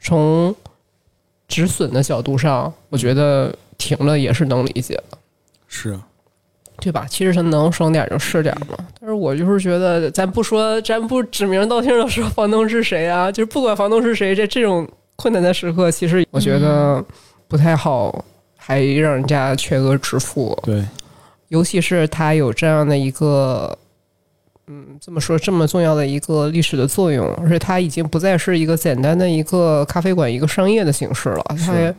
[0.00, 0.54] 从
[1.48, 5.18] 止损的角度上，我觉得停了也是能理解的，
[5.66, 5.98] 是
[6.82, 7.06] 对吧？
[7.08, 8.76] 其实他能省点就是点嘛。
[9.00, 17.04] 但是我就是觉得，咱不说，咱不指名道姓的说房东是谁啊，就是不管房东是谁，在这种困难的时刻，其实我觉得
[17.46, 18.24] 不太好，
[18.56, 20.58] 还让人家全额支付。
[20.64, 20.84] 对，
[21.48, 23.78] 尤其是它有这样的一个，
[24.66, 31.94] 嗯，这么说这么重要的一个历史的作用，而且它已经不再是一个简单的一个咖啡馆、一个商业的形式了，它也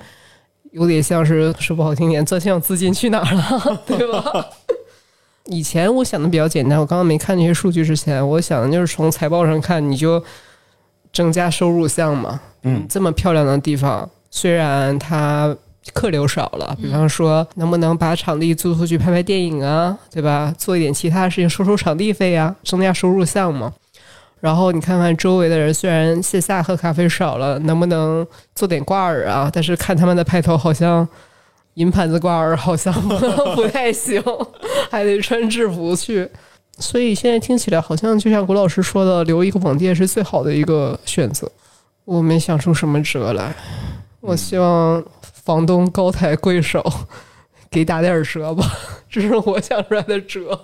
[0.73, 4.45] 有点像是说不好听点，这像资金去哪儿了， 对吧？
[5.45, 10.23] 以前我想的比较简单，我刚刚没看那些数据之前，我想的就是从财报上看，你就
[11.11, 12.39] 增加收入项嘛。
[12.63, 15.55] 嗯这么漂亮的地方，虽然它
[15.93, 20.53] 客流少了，比方说能不能把场地租出去拍拍电影啊，对吧？
[20.57, 23.73] 做一点其他事情，收收场地费啊，增加收入项嘛。
[24.43, 29.49] 然后你看看周围的人，虽然线下喝咖啡少了，能不能做点挂耳啊？
[29.53, 31.07] 但是看他们的派头，好像
[31.75, 32.93] 银盘子挂耳好像
[33.55, 34.21] 不太行，
[34.91, 36.29] 还得穿制服去。
[36.77, 41.49] 所以现在听起来好像就像谷老师说的，留一个网店是最好的一个选择。
[42.03, 43.55] 我没想出什么辙来，
[44.19, 46.83] 我希望房东高抬贵手，
[47.71, 48.69] 给打点折吧，
[49.09, 50.59] 这是我想出来的折。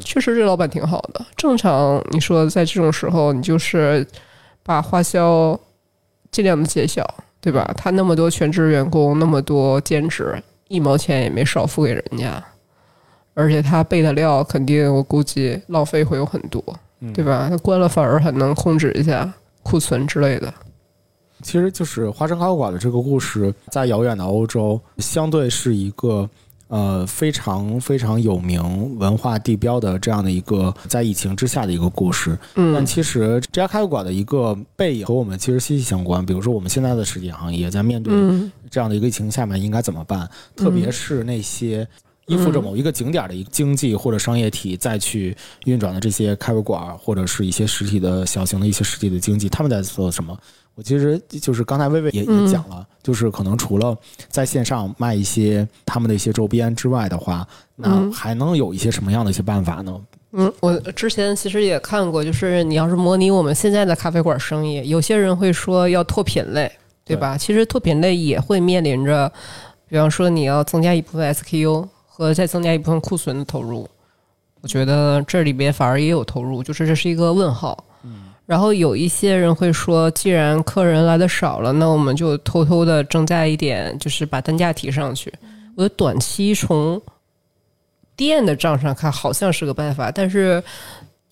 [0.00, 1.24] 确实，这老板挺好的。
[1.36, 4.06] 正常，你说在这种时候，你就是
[4.62, 5.58] 把花销
[6.30, 7.06] 尽量的减小，
[7.40, 7.72] 对吧？
[7.76, 12.42] 他那么多全职员工，那么多兼职，一毛钱也没少付给人家。
[13.34, 16.62] 而且他备的料，肯定我估计浪费会有很多，
[17.14, 17.46] 对吧？
[17.48, 19.32] 他关了反而还能控制一下
[19.62, 20.52] 库存之类的。
[21.42, 26.28] 其实就是花生咖啡馆的这个故事，在遥远的欧洲，相对是一个
[26.70, 32.38] 呃非常非常有名文化地标的这样的一个在疫情之下的一个故事。
[32.54, 36.24] 但嗯其实这家咖啡馆的一个背影和我们其实息息相关。
[36.24, 40.26] 比如说，我们现在的实体行业在面对嗯这样的一个疫情下面应该怎么办？
[40.54, 41.86] 特别是那些
[42.26, 50.38] 依附着某一个景点的一个经济或者商业体再去运转的这些咖啡馆，或者是一些实体的小型的一些实体的经济，他们在做什么？
[50.74, 53.96] 我其实就是刚才薇薇也嗯也讲了，就是可能除了
[54.28, 57.46] 在线上卖一些他们的一些周边之外的话，
[57.76, 60.00] 那嗯还能有一些什么样的一些办法呢？
[60.32, 66.70] 嗯，我之前其实也看过，就是你要是模拟我们现在的咖啡馆生意，有些人会说要拓品类，
[67.04, 67.36] 对吧？
[67.36, 69.30] 其实拓品类也会面临着，
[69.88, 73.88] 比方说你要增加一部分 SKU 和再增加一部分库存的投入。
[74.62, 77.84] 我觉得这里边反而也有投入，就是这是一个问号。
[78.50, 85.32] 然后有一些人会说，既然客人来的少了，那我们就偷偷的增加一点，就是把单价提上去。
[85.76, 87.00] 我觉得短期从
[88.16, 90.60] 店的账上看好像是个办法，但是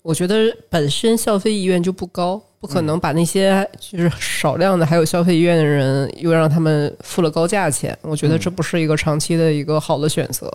[0.01, 7.93] 我觉得本身消费意愿就不高，不可能把那些就是少量的还有消费意愿的人又让他们付了高价钱。
[8.01, 10.49] 我觉得这不是一个长期的一个好的选择，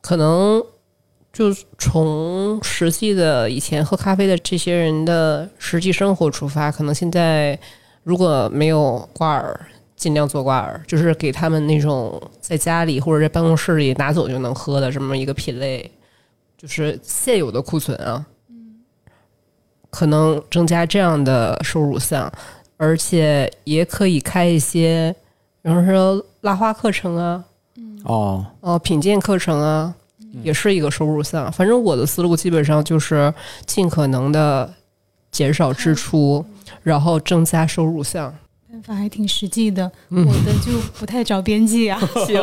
[0.00, 0.64] 可能。
[1.32, 7.58] 就从实际的以前喝咖啡的这些人的实际生活出发，可能现在
[8.02, 15.90] 如果没有挂耳，尽量做挂耳，就是给他们那种在家里或者在办公室里拿走就能喝的这么一个品类，
[16.56, 18.24] 就是现有的库存啊，
[19.90, 22.32] 可能增加这样的收入项，
[22.76, 25.14] 而且也可以开一些，
[25.62, 27.44] 比方说拉花课程啊，
[28.04, 29.94] 哦，哦，品鉴课程啊，
[30.42, 31.50] 也是一个收入项。
[31.50, 33.32] 反正我的思路基本上就是
[33.66, 34.72] 尽可能的
[35.30, 36.44] 减少支出，
[36.82, 38.34] 然后增加收入项。
[38.70, 41.98] 办法还挺实际的，我的就不太着边际啊。
[42.26, 42.40] 行，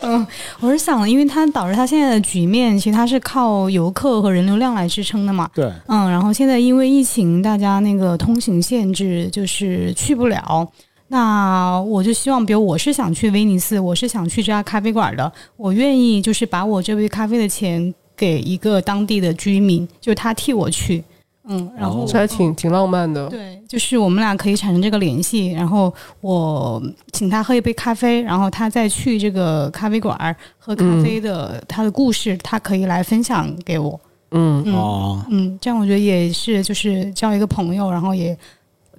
[0.00, 0.26] 嗯，
[0.60, 5.50] 我是想了，因为它导致它现在的局面，其实它是靠游客和人流量来支撑的嘛。
[5.52, 10.66] 对，嗯，然后现在因为疫情，大家那个通行限制，就是去不了。
[11.08, 21.04] 那我就希望，比如我是想去威尼斯，我是想去这家咖啡馆的，我愿意就是把我这杯咖啡的钱给一个当地的居民，就是他替我去，
[21.48, 22.06] 嗯，然后、哦。
[22.08, 23.28] 这还挺挺浪漫的。
[23.28, 26.82] 对，就是我们俩可以产生这个联系，然后我
[27.12, 34.00] 请他喝一杯咖啡，然后他再去这个咖啡馆喝咖啡的、他的故事，他可以来分享给我。
[34.32, 34.62] 嗯。
[34.66, 38.36] 嗯哦，嗯，这样我觉得也是，就是交一个朋友，然后也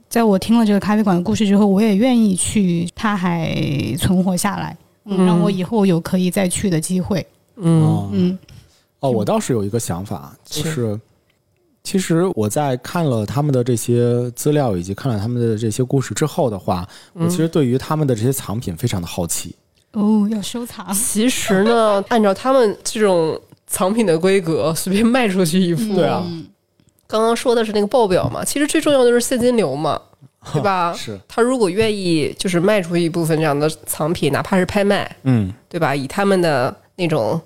[0.10, 3.56] 在我听了这个咖啡馆的故事之后，我也愿意去，他还
[4.00, 7.26] 存活下来，让我以后有可以再去的机会。
[7.58, 7.82] 嗯。
[7.82, 8.10] 哦。
[8.14, 8.40] 嗯。
[9.00, 11.00] 哦，我倒是有一个想法，就是是。
[11.84, 19.56] 其实我在看了他们的这些资料以及看了他们的这些故事之后的话，我其实对于他们的这些藏品非常的好奇。
[19.94, 20.94] 哦，要收藏。
[20.94, 26.24] 其实呢，按照他们这种藏品的规格，随便卖出去一副，对啊。
[26.26, 26.46] 嗯
[27.08, 30.00] 刚刚说的是那个报表嘛，其实最重要的是现金流嘛，
[30.54, 30.94] 对吧？
[30.94, 35.96] 是，他如果愿意就是卖出一部分这样的藏品，哪怕是拍卖，嗯，对吧？
[35.96, 37.40] 以他们的那种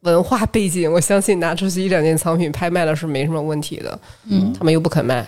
[0.00, 3.98] 文化背景，我相信拿出去一两件藏品拍卖了是没什么问题的。
[4.28, 5.26] 嗯，他们又不肯卖，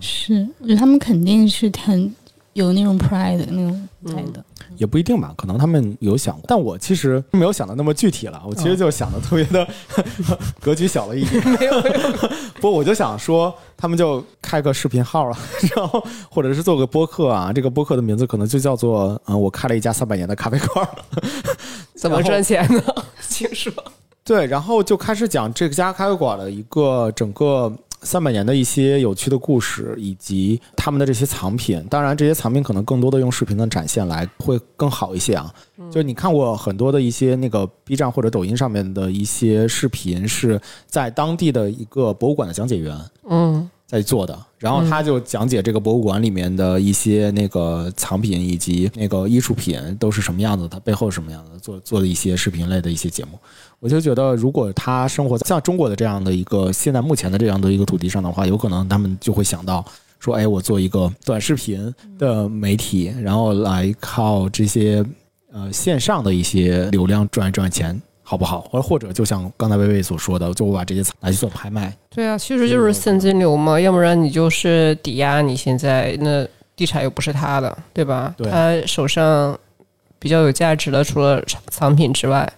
[0.00, 2.14] 是，我觉得他们肯定是很
[2.56, 4.42] 有那种 pride 的那种在的。
[4.76, 9.66] 也不一定吧，可能他们有想过，但我其实没有想的那么具体了，我其实就想的特别的
[10.60, 11.42] 格局小了一点。
[11.48, 11.72] 没有，
[12.60, 15.38] 不，我就想说，他们就开个视频号了，
[15.74, 20.86] 然后或者是做个播客啊，这个播客的名字可能就叫做“嗯，我开了一家三百年的咖啡馆”。
[21.96, 22.82] 怎么赚钱呢？
[23.26, 23.72] 请说。
[24.24, 27.72] 对，然后就开始讲这家咖啡馆的一个整个
[28.06, 31.84] 三百年的一些有趣的故事，以及他们的这些藏品。
[31.90, 35.52] 当然，这些藏品可能更多的用视频的展现来会更好一些啊。
[35.90, 42.96] 就是你看过很多的一些那个 B 站或者抖音上面的一些视频，是在当地的一个博物馆的讲解员。
[43.28, 44.38] 嗯在做的。
[44.58, 53.38] 然后他就讲解这个博物馆里面的一些那个藏品以及那个艺术品都是什么样子，它背后是什么样子，做做了一些视频类的一些节目。
[53.78, 59.84] 我就觉得，如果他生活在像中国的这样的一个现在目前的这样的一个土地上的话，有可能他们就会想到
[60.18, 65.04] 说，哎，我做一个短视频的媒体，然后来靠这些
[65.52, 68.00] 呃线上的一些流量赚一赚钱。
[68.28, 68.62] 好不好？
[68.62, 71.96] 或者或者，就像刚才薇薇所说的，就我把这些拿去做拍卖。
[72.10, 78.34] 对啊，其实就是现金流嘛，要不然你就是抵押你现在那地产又不是他的，对吧？
[78.36, 79.56] 对他手上
[80.18, 82.52] 比较有价值的，除了藏品之外，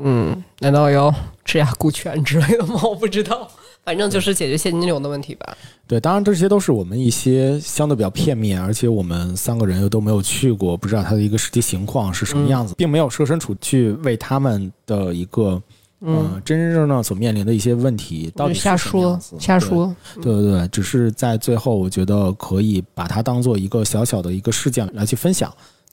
[0.00, 2.80] 嗯，难道要质押股权之类的吗？
[2.82, 3.48] 我不知道，
[3.86, 5.56] 反正就是解决现金流的问题吧。
[5.86, 15.62] 对，当然这些都是我们一些相对比较片面，而且我们三个人又都没有去过，不知道它的一个实际情况是什么样子，并没有设身处去为他们的一个
[16.00, 19.56] 嗯真真正正所面临的一些问题到底是瞎说瞎。
[19.56, 25.48] 说，对对对对，只是在最后，我觉得可以把它当做一个小小的一个事件来去分享。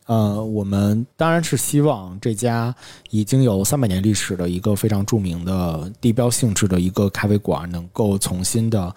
[0.06, 2.74] 呃，我们当然是希望这家
[3.10, 8.93] 已经有三百年历史的一个非常著名的地标性质的一个咖啡馆，能够重新的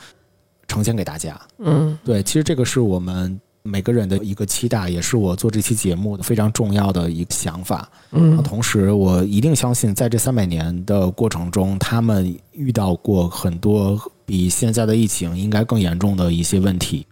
[0.66, 1.40] 呈现给大家。
[1.58, 7.88] 嗯对，其实这个是我们每个人的一个期待，也是我做这期节目的非常重要的一个想法。
[8.10, 17.06] 嗯同时，我一定相信，在这三百年的过程中，他们遇到过很多比现在的疫情应该更严重的一些问题，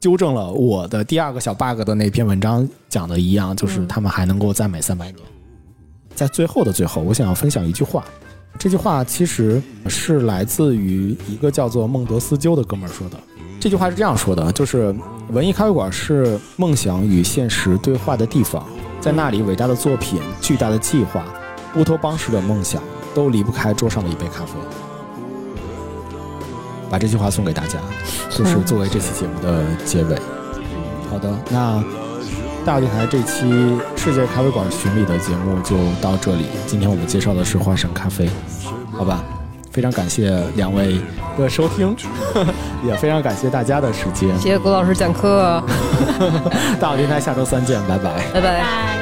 [0.00, 5.18] 纠正了我的第二个小 bug 的那篇文章讲的一样，就是他们还能够再美三百年。
[6.14, 8.04] 在最后的最后，我想要分享一句话，
[8.58, 13.18] 这句话其实是来自于一个叫做孟德斯鸠的哥们儿说的。
[13.58, 14.94] 这句话是这样说的：就是
[15.30, 18.64] 文艺咖啡馆是梦想与现实对话的地方，
[19.00, 21.24] 在那里，伟大的作品、巨大的计划、
[21.74, 22.82] 乌托邦式的梦想
[23.14, 24.52] 都离不开桌上的一杯咖啡。
[26.90, 27.78] 把这句话送给大家，
[28.30, 30.16] 就是作为这期节目的结尾。
[31.10, 31.82] 好的，那
[32.64, 36.46] 大小电台这期世界咖啡馆巡礼的节目就到这里。
[36.66, 38.28] 今天我们介绍的是花神咖啡，
[38.92, 39.22] 好吧？
[39.70, 40.98] 非常感谢两位
[41.38, 41.94] 的收听，
[42.82, 44.36] 也非常感谢大家的时间。
[44.38, 45.62] 谢谢郭老师讲课，
[46.80, 48.24] 大小电台下周三见，拜拜。
[48.32, 48.58] 拜拜。
[48.58, 48.95] 拜。